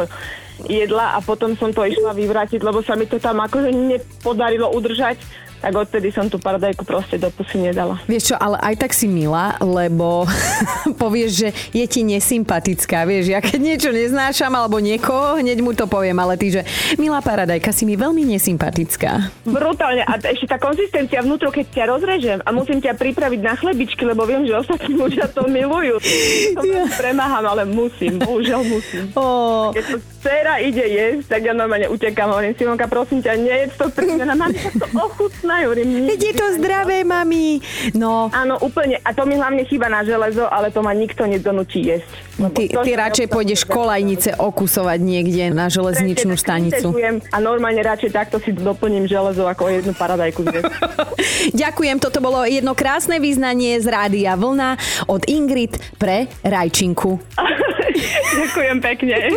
jedla 0.71 1.17
a 1.17 1.19
potom 1.19 1.59
som 1.59 1.75
to 1.75 1.83
išla 1.83 2.15
vyvrátiť, 2.15 2.63
lebo 2.63 2.79
sa 2.85 2.95
mi 2.95 3.11
to 3.11 3.19
tam 3.19 3.43
akože 3.43 3.75
nepodarilo 3.75 4.71
udržať 4.71 5.19
tak 5.65 5.81
odtedy 5.81 6.13
som 6.13 6.29
tú 6.29 6.37
paradajku 6.37 6.85
proste 6.85 7.17
do 7.17 7.33
pusy 7.33 7.57
nedala. 7.57 7.97
Vieš 8.05 8.33
čo, 8.33 8.37
ale 8.37 8.61
aj 8.61 8.85
tak 8.85 8.93
si 8.93 9.09
milá, 9.09 9.57
lebo 9.65 10.29
povieš, 11.01 11.31
že 11.33 11.49
je 11.73 11.85
ti 11.89 12.05
nesympatická, 12.05 13.09
vieš, 13.09 13.33
ja 13.33 13.41
keď 13.41 13.57
niečo 13.65 13.89
neznášam 13.89 14.53
alebo 14.53 14.77
niekoho, 14.77 15.41
hneď 15.41 15.65
mu 15.65 15.73
to 15.73 15.89
poviem, 15.89 16.21
ale 16.21 16.37
ty, 16.37 16.53
že 16.53 16.69
milá 17.01 17.25
paradajka, 17.25 17.73
si 17.73 17.89
mi 17.89 17.97
veľmi 17.97 18.29
nesympatická. 18.37 19.33
Brutálne 19.49 20.05
a 20.05 20.21
ešte 20.21 20.53
tá 20.53 20.61
konzistencia 20.61 21.25
vnútro, 21.25 21.49
keď 21.49 21.65
ťa 21.73 21.85
rozrežem 21.89 22.39
a 22.45 22.53
musím 22.53 22.85
ťa 22.85 23.01
pripraviť 23.01 23.41
na 23.41 23.57
chlebičky, 23.57 24.05
lebo 24.05 24.29
viem, 24.29 24.45
že 24.45 24.61
ostatní 24.61 24.93
ľudia 25.01 25.33
to 25.33 25.49
milujú. 25.49 25.97
To 26.61 26.61
ja. 26.61 26.85
premáham, 26.93 27.49
ale 27.49 27.65
musím, 27.65 28.21
bohužiaľ 28.21 28.61
musím. 28.69 29.09
Oh. 29.17 29.73
Keď 29.73 29.85
to 29.89 29.97
dcera 30.21 30.61
ide 30.61 30.85
jesť, 30.85 31.37
tak 31.37 31.41
ja 31.49 31.57
normálne 31.57 31.89
utekám. 31.89 32.29
Hovorím, 32.37 32.53
Simonka, 32.53 32.85
prosím 32.85 33.25
ťa, 33.25 33.33
nejedz 33.41 33.73
to, 33.81 33.89
na 34.25 34.37
mami 34.37 34.57
to 34.57 34.87
ochutná 34.97 35.54
ochutnajú. 35.55 36.07
Veď 36.11 36.21
je 36.21 36.35
to 36.35 36.47
zdravé, 36.59 36.97
mami. 37.07 37.63
No. 37.95 38.31
Áno, 38.35 38.59
úplne. 38.61 38.99
A 39.07 39.15
to 39.15 39.23
mi 39.29 39.39
hlavne 39.39 39.63
chýba 39.67 39.87
na 39.87 40.03
železo, 40.03 40.49
ale 40.51 40.75
to 40.75 40.83
ma 40.83 40.91
nikto 40.93 41.25
nedonúči 41.25 41.81
jesť. 41.95 42.11
Ty, 42.35 42.65
ty 42.83 42.91
radšej 42.99 43.27
pôjdeš 43.31 43.63
kolajnice 43.63 44.35
okusovať 44.35 44.99
niekde 44.99 45.55
na 45.55 45.71
železničnú 45.71 46.35
stanicu. 46.35 46.91
A 47.31 47.39
normálne 47.39 47.79
radšej 47.79 48.11
takto 48.11 48.43
si 48.43 48.51
doplním 48.51 49.07
železo 49.07 49.47
ako 49.47 49.71
jednu 49.71 49.93
paradajku 49.95 50.43
Ďakujem, 51.63 51.97
toto 52.03 52.19
bolo 52.19 52.43
jedno 52.43 52.75
krásne 52.75 53.23
význanie 53.23 53.79
z 53.79 53.87
Rádia 53.87 54.35
Vlna 54.35 54.77
od 55.07 55.23
Ingrid 55.31 55.79
pre 55.95 56.27
Rajčinku. 56.43 57.23
Ďakujem 58.45 58.79
pekne. 58.83 59.31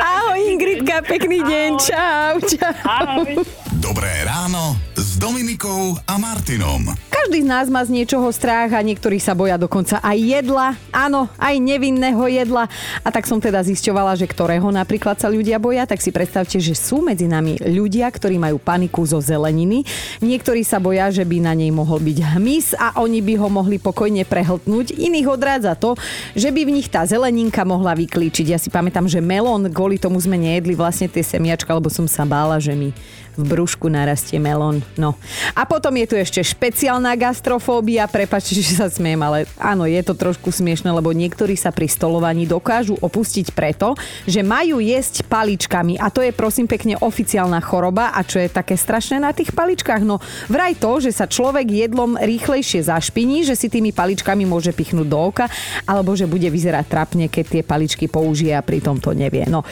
Ahoj 0.00 0.40
Ingridka, 0.40 1.04
pekný 1.04 1.44
Ahoj. 1.44 1.50
deň. 1.52 1.70
Čau, 1.76 2.32
čau. 2.48 2.72
Ahoj. 2.88 3.44
Dobré 3.76 4.08
ráno 4.24 4.87
s 5.18 5.26
Dominikou 5.26 5.98
a 6.06 6.14
Martinom. 6.14 6.94
Každý 7.10 7.42
z 7.42 7.50
nás 7.50 7.66
má 7.66 7.82
z 7.82 7.90
niečoho 7.90 8.30
strach 8.30 8.70
a 8.70 8.78
niektorí 8.78 9.18
sa 9.18 9.34
boja 9.34 9.58
dokonca 9.58 9.98
aj 9.98 10.14
jedla. 10.14 10.78
Áno, 10.94 11.26
aj 11.34 11.58
nevinného 11.58 12.22
jedla. 12.30 12.70
A 13.02 13.08
tak 13.10 13.26
som 13.26 13.42
teda 13.42 13.58
zisťovala, 13.58 14.14
že 14.14 14.30
ktorého 14.30 14.70
napríklad 14.70 15.18
sa 15.18 15.26
ľudia 15.26 15.58
boja, 15.58 15.90
tak 15.90 15.98
si 15.98 16.14
predstavte, 16.14 16.62
že 16.62 16.78
sú 16.78 17.02
medzi 17.02 17.26
nami 17.26 17.58
ľudia, 17.58 18.06
ktorí 18.06 18.38
majú 18.38 18.62
paniku 18.62 19.02
zo 19.10 19.18
zeleniny. 19.18 19.82
Niektorí 20.22 20.62
sa 20.62 20.78
boja, 20.78 21.10
že 21.10 21.26
by 21.26 21.50
na 21.50 21.52
nej 21.58 21.74
mohol 21.74 21.98
byť 21.98 22.38
hmyz 22.38 22.78
a 22.78 23.02
oni 23.02 23.18
by 23.18 23.34
ho 23.42 23.50
mohli 23.50 23.82
pokojne 23.82 24.22
prehltnúť. 24.22 24.94
Iných 24.94 25.26
odrádza 25.34 25.74
to, 25.74 25.98
že 26.38 26.54
by 26.54 26.62
v 26.62 26.78
nich 26.78 26.86
tá 26.86 27.02
zeleninka 27.02 27.66
mohla 27.66 27.98
vyklíčiť. 27.98 28.54
Ja 28.54 28.58
si 28.62 28.70
pamätám, 28.70 29.10
že 29.10 29.18
melón, 29.18 29.66
kvôli 29.74 29.98
tomu 29.98 30.22
sme 30.22 30.38
nejedli 30.38 30.78
vlastne 30.78 31.10
tie 31.10 31.26
semiačka, 31.26 31.74
lebo 31.74 31.90
som 31.90 32.06
sa 32.06 32.22
bála, 32.22 32.62
že 32.62 32.78
mi 32.78 32.94
v 33.38 33.46
brúšku 33.46 33.86
narastie 33.86 34.42
melón. 34.42 34.82
No. 34.98 35.07
A 35.54 35.62
potom 35.68 35.92
je 35.94 36.06
tu 36.08 36.14
ešte 36.16 36.40
špeciálna 36.42 37.14
gastrofóbia, 37.14 38.08
prepačte, 38.08 38.58
že 38.58 38.80
sa 38.80 38.88
smiem, 38.88 39.20
ale 39.20 39.44
áno, 39.60 39.84
je 39.84 40.00
to 40.02 40.16
trošku 40.16 40.50
smiešne, 40.50 40.90
lebo 40.90 41.12
niektorí 41.12 41.54
sa 41.54 41.70
pri 41.70 41.86
stolovaní 41.86 42.48
dokážu 42.48 42.96
opustiť 42.98 43.52
preto, 43.52 43.94
že 44.24 44.40
majú 44.40 44.80
jesť 44.82 45.28
paličkami. 45.28 46.00
A 46.00 46.08
to 46.08 46.24
je 46.24 46.32
prosím 46.34 46.66
pekne 46.66 46.96
oficiálna 46.98 47.60
choroba. 47.62 48.16
A 48.16 48.24
čo 48.24 48.40
je 48.40 48.48
také 48.48 48.74
strašné 48.74 49.20
na 49.20 49.36
tých 49.36 49.52
paličkách? 49.52 50.02
No 50.02 50.18
vraj 50.48 50.74
to, 50.74 50.98
že 50.98 51.12
sa 51.12 51.28
človek 51.28 51.68
jedlom 51.68 52.16
rýchlejšie 52.16 52.88
zašpiní, 52.88 53.44
že 53.44 53.54
si 53.54 53.68
tými 53.68 53.92
paličkami 53.92 54.48
môže 54.48 54.72
pichnúť 54.72 55.06
do 55.06 55.18
oka, 55.20 55.46
alebo 55.84 56.16
že 56.16 56.24
bude 56.24 56.48
vyzerať 56.48 56.86
trapne, 56.88 57.26
keď 57.28 57.44
tie 57.44 57.62
paličky 57.62 58.08
použije 58.08 58.56
a 58.56 58.64
pritom 58.64 58.96
to 58.98 59.12
nevie. 59.12 59.44
No 59.46 59.62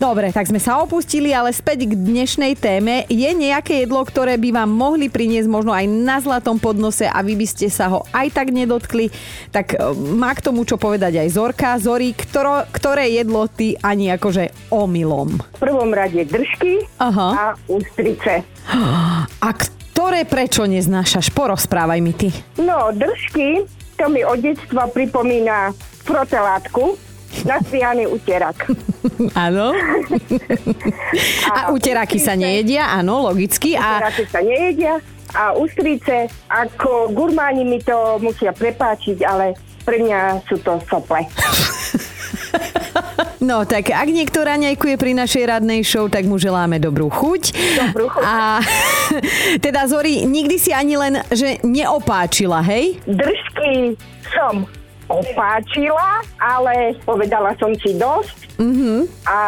dobre, 0.00 0.32
tak 0.32 0.48
sme 0.48 0.58
sa 0.58 0.80
opustili, 0.80 1.36
ale 1.36 1.52
späť 1.52 1.84
k 1.86 1.92
dnešnej 1.92 2.56
téme. 2.56 3.04
Je 3.12 3.30
nejaké 3.36 3.84
jedlo, 3.84 4.00
ktoré 4.02 4.40
by 4.40 4.50
vám 4.64 4.70
mohli 4.72 5.12
priniesť 5.12 5.48
možno 5.52 5.76
aj 5.76 5.84
na 5.84 6.18
zlatom 6.18 6.56
podnose 6.56 7.04
a 7.04 7.20
vy 7.20 7.36
by 7.36 7.46
ste 7.46 7.68
sa 7.68 7.92
ho 7.92 8.08
aj 8.10 8.32
tak 8.32 8.48
nedotkli, 8.50 9.12
tak 9.52 9.76
e, 9.76 9.92
má 10.16 10.32
k 10.32 10.48
tomu 10.48 10.64
čo 10.64 10.80
povedať 10.80 11.20
aj 11.20 11.28
Zorka. 11.36 11.76
Zori, 11.76 12.16
ktoré, 12.16 12.64
ktoré 12.72 13.04
jedlo 13.12 13.46
ty 13.46 13.76
ani 13.84 14.08
akože 14.16 14.72
omylom? 14.72 15.36
V 15.38 15.60
prvom 15.60 15.92
rade 15.92 16.24
držky 16.24 16.88
Aha. 16.96 17.28
a 17.36 17.44
ústrice. 17.68 18.42
A 19.46 19.48
ktoré 19.52 20.24
prečo 20.24 20.64
neznášaš? 20.64 21.34
Porozprávaj 21.34 22.00
mi 22.00 22.14
ty. 22.16 22.32
No, 22.56 22.94
držky, 22.94 23.66
to 23.98 24.08
mi 24.08 24.24
od 24.24 24.40
detstva 24.40 24.88
pripomína 24.88 25.74
protelátku, 26.06 26.98
nastrihaný 27.44 28.06
utierak. 28.06 28.68
Áno. 29.32 29.72
A 31.48 31.72
uteráky 31.72 32.20
sa 32.20 32.36
nejedia, 32.36 32.92
áno, 32.92 33.26
logicky. 33.32 33.74
A 33.74 33.98
Uteráky 34.04 34.24
sa 34.28 34.40
nejedia 34.44 34.94
a 35.32 35.56
ústrice, 35.56 36.28
ako 36.52 37.08
gurmáni 37.16 37.64
mi 37.64 37.80
to 37.80 38.20
musia 38.20 38.52
prepáčiť, 38.52 39.24
ale 39.24 39.56
pre 39.82 40.04
mňa 40.04 40.44
sú 40.46 40.60
to 40.60 40.78
sople. 40.86 41.24
No 43.42 43.66
tak 43.66 43.90
ak 43.90 44.06
niekto 44.06 44.46
raňajkuje 44.46 44.94
pri 44.94 45.18
našej 45.18 45.50
radnej 45.50 45.82
show, 45.82 46.06
tak 46.06 46.30
mu 46.30 46.38
želáme 46.38 46.78
dobrú 46.78 47.10
chuť. 47.10 47.42
Dobrú 47.90 48.06
chuť. 48.06 48.22
A 48.22 48.62
teda 49.66 49.82
Zori, 49.90 50.22
nikdy 50.30 50.62
si 50.62 50.70
ani 50.70 50.94
len, 50.94 51.18
že 51.26 51.58
neopáčila, 51.66 52.62
hej? 52.62 53.02
Držky 53.02 53.98
som 54.30 54.62
opáčila, 55.12 56.24
ale 56.40 56.96
povedala 57.04 57.52
som 57.60 57.70
si 57.76 57.92
dosť. 57.92 58.56
Mm-hmm. 58.56 58.98
A 59.28 59.38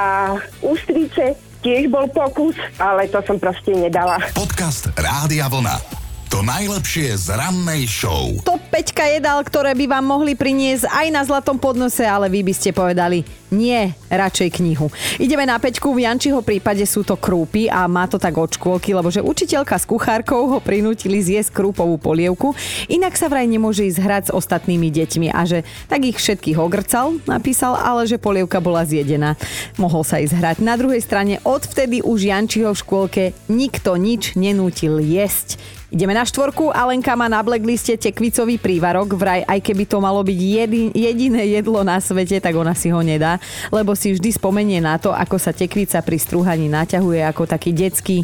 ústrice 0.61 1.33
tiež 1.64 1.88
bol 1.88 2.05
pokus, 2.12 2.55
ale 2.77 3.09
to 3.09 3.24
som 3.24 3.40
proste 3.40 3.72
nedala. 3.72 4.20
Podcast 4.37 4.92
Rádia 5.00 5.48
Vlna. 5.48 6.05
To 6.35 6.42
najlepšie 6.42 7.14
z 7.14 7.31
rannej 7.31 7.87
show. 7.87 8.27
Top 8.42 8.59
5 8.66 9.22
jedál, 9.22 9.38
ktoré 9.46 9.70
by 9.79 9.87
vám 9.87 10.03
mohli 10.03 10.35
priniesť 10.35 10.90
aj 10.90 11.07
na 11.14 11.22
zlatom 11.22 11.62
podnose, 11.62 12.03
ale 12.03 12.27
vy 12.27 12.42
by 12.42 12.50
ste 12.50 12.74
povedali 12.74 13.22
nie, 13.55 13.95
radšej 14.11 14.59
knihu. 14.59 14.90
Ideme 15.23 15.47
na 15.47 15.62
peťku, 15.62 15.95
v 15.95 16.11
Jančiho 16.11 16.43
prípade 16.43 16.83
sú 16.85 17.07
to 17.07 17.14
krúpy 17.14 17.71
a 17.71 17.87
má 17.87 18.11
to 18.11 18.19
tak 18.19 18.35
od 18.35 18.51
škôlky, 18.51 18.90
lebo 18.90 19.14
že 19.14 19.23
učiteľka 19.23 19.79
s 19.79 19.87
kuchárkou 19.87 20.51
ho 20.51 20.59
prinútili 20.59 21.23
zjesť 21.23 21.55
krúpovú 21.55 21.95
polievku, 21.97 22.53
inak 22.90 23.14
sa 23.14 23.31
vraj 23.31 23.47
nemôže 23.47 23.87
ísť 23.87 24.03
hrať 24.03 24.23
s 24.29 24.35
ostatnými 24.35 24.90
deťmi 24.90 25.31
a 25.31 25.40
že 25.47 25.62
tak 25.87 26.03
ich 26.03 26.19
všetkých 26.19 26.59
ogrcal, 26.59 27.23
napísal, 27.31 27.79
ale 27.79 28.11
že 28.11 28.19
polievka 28.19 28.59
bola 28.59 28.83
zjedená. 28.83 29.38
Mohol 29.79 30.03
sa 30.03 30.19
ísť 30.19 30.35
hrať. 30.35 30.57
Na 30.67 30.75
druhej 30.75 30.99
strane 30.99 31.38
odvtedy 31.47 32.03
už 32.03 32.27
Jančiho 32.27 32.75
v 32.75 32.83
škôlke 32.83 33.25
nikto 33.47 33.95
nič 33.95 34.35
nenútil 34.35 34.99
jesť. 34.99 35.61
Ideme 35.95 36.11
na 36.11 36.27
štvorku. 36.27 36.75
Alenka 36.75 37.14
má 37.14 37.31
na 37.31 37.38
blackliste 37.38 37.95
tekvicový 37.95 38.59
prívarok. 38.59 39.14
Vraj, 39.14 39.47
aj 39.47 39.62
keby 39.62 39.87
to 39.87 40.03
malo 40.03 40.27
byť 40.27 40.38
jedin, 40.43 40.90
jediné 40.90 41.47
jedlo 41.47 41.87
na 41.87 42.03
svete, 42.03 42.43
tak 42.43 42.59
ona 42.59 42.75
si 42.75 42.90
ho 42.90 42.99
nedá, 42.99 43.38
lebo 43.72 43.96
si 43.96 44.14
vždy 44.14 44.30
spomenie 44.35 44.80
na 44.80 44.96
to, 44.98 45.11
ako 45.11 45.37
sa 45.40 45.54
tekvica 45.54 46.00
pri 46.00 46.18
strúhaní 46.20 46.66
naťahuje 46.70 47.20
ako 47.24 47.48
taký 47.48 47.70
detský 47.74 48.22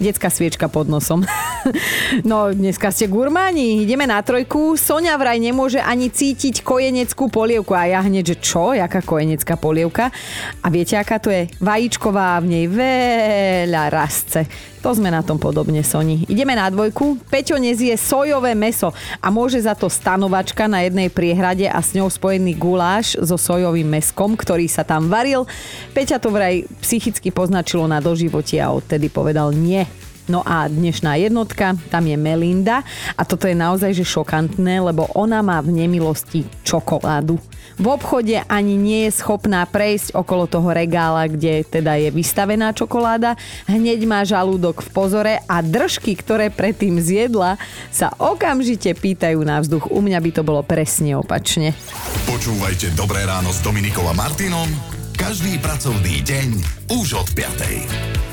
Detská 0.00 0.32
sviečka 0.32 0.72
pod 0.72 0.88
nosom. 0.88 1.20
No, 2.24 2.48
dneska 2.48 2.88
ste 2.88 3.04
gurmáni. 3.04 3.84
Ideme 3.84 4.08
na 4.08 4.24
trojku. 4.24 4.72
Sonia 4.80 5.12
vraj 5.20 5.36
nemôže 5.36 5.76
ani 5.76 6.08
cítiť 6.08 6.64
kojeneckú 6.64 7.28
polievku. 7.28 7.76
A 7.76 7.84
ja 7.84 8.00
hneď, 8.00 8.32
že 8.32 8.36
čo? 8.40 8.72
Jaká 8.72 9.04
kojenecká 9.04 9.60
polievka? 9.60 10.08
A 10.64 10.66
viete, 10.72 10.96
aká 10.96 11.20
to 11.20 11.28
je? 11.28 11.52
Vajíčková, 11.60 12.40
v 12.40 12.46
nej 12.48 12.64
veľa 12.64 13.92
rastce. 13.92 14.48
To 14.80 14.96
sme 14.96 15.12
na 15.12 15.20
tom 15.20 15.36
podobne, 15.36 15.84
Soni. 15.84 16.24
Ideme 16.24 16.56
na 16.56 16.72
dvojku. 16.72 17.20
Peťo 17.28 17.60
nezie 17.60 18.00
sojové 18.00 18.56
meso 18.56 18.96
a 19.20 19.28
môže 19.28 19.60
za 19.60 19.76
to 19.76 19.92
stanovačka 19.92 20.64
na 20.72 20.80
jednej 20.88 21.12
priehrade 21.12 21.68
a 21.68 21.84
s 21.84 21.92
ňou 21.92 22.08
spojený 22.08 22.56
guláš 22.56 23.12
so 23.20 23.36
sojovým 23.36 23.84
meskom, 23.84 24.32
ktorý 24.32 24.64
sa 24.72 24.80
tam 24.80 25.12
varil. 25.12 25.44
Peťa 25.92 26.16
to 26.16 26.32
vraj 26.32 26.64
psychicky 26.80 27.28
poznačilo 27.28 27.84
na 27.84 28.00
doživotie 28.00 28.56
a 28.64 28.72
odtedy 28.72 29.12
povedal 29.12 29.52
nie. 29.52 29.84
No 30.30 30.46
a 30.46 30.70
dnešná 30.70 31.18
jednotka, 31.18 31.74
tam 31.90 32.06
je 32.06 32.14
Melinda 32.14 32.86
a 33.18 33.26
toto 33.26 33.50
je 33.50 33.58
naozaj 33.58 33.90
že 33.90 34.06
šokantné, 34.06 34.78
lebo 34.78 35.10
ona 35.18 35.42
má 35.42 35.58
v 35.58 35.74
nemilosti 35.74 36.46
čokoládu. 36.62 37.34
V 37.74 37.86
obchode 37.90 38.38
ani 38.46 38.78
nie 38.78 39.10
je 39.10 39.18
schopná 39.18 39.66
prejsť 39.66 40.14
okolo 40.14 40.46
toho 40.46 40.70
regála, 40.70 41.26
kde 41.26 41.66
teda 41.66 41.98
je 41.98 42.14
vystavená 42.14 42.70
čokoláda. 42.70 43.34
Hneď 43.66 44.06
má 44.06 44.22
žalúdok 44.22 44.86
v 44.86 44.88
pozore 44.94 45.34
a 45.50 45.58
držky, 45.66 46.14
ktoré 46.14 46.54
predtým 46.54 47.02
zjedla, 47.02 47.58
sa 47.90 48.14
okamžite 48.14 48.94
pýtajú 48.94 49.42
na 49.42 49.58
vzduch. 49.58 49.90
U 49.90 49.98
mňa 49.98 50.22
by 50.22 50.30
to 50.30 50.42
bolo 50.46 50.62
presne 50.62 51.18
opačne. 51.18 51.74
Počúvajte 52.30 52.94
Dobré 52.94 53.26
ráno 53.26 53.50
s 53.50 53.58
Dominikom 53.66 54.06
a 54.06 54.14
Martinom 54.14 54.70
každý 55.20 55.60
pracovný 55.60 56.24
deň 56.24 56.48
už 56.96 57.20
od 57.20 57.28
5. 57.36 58.29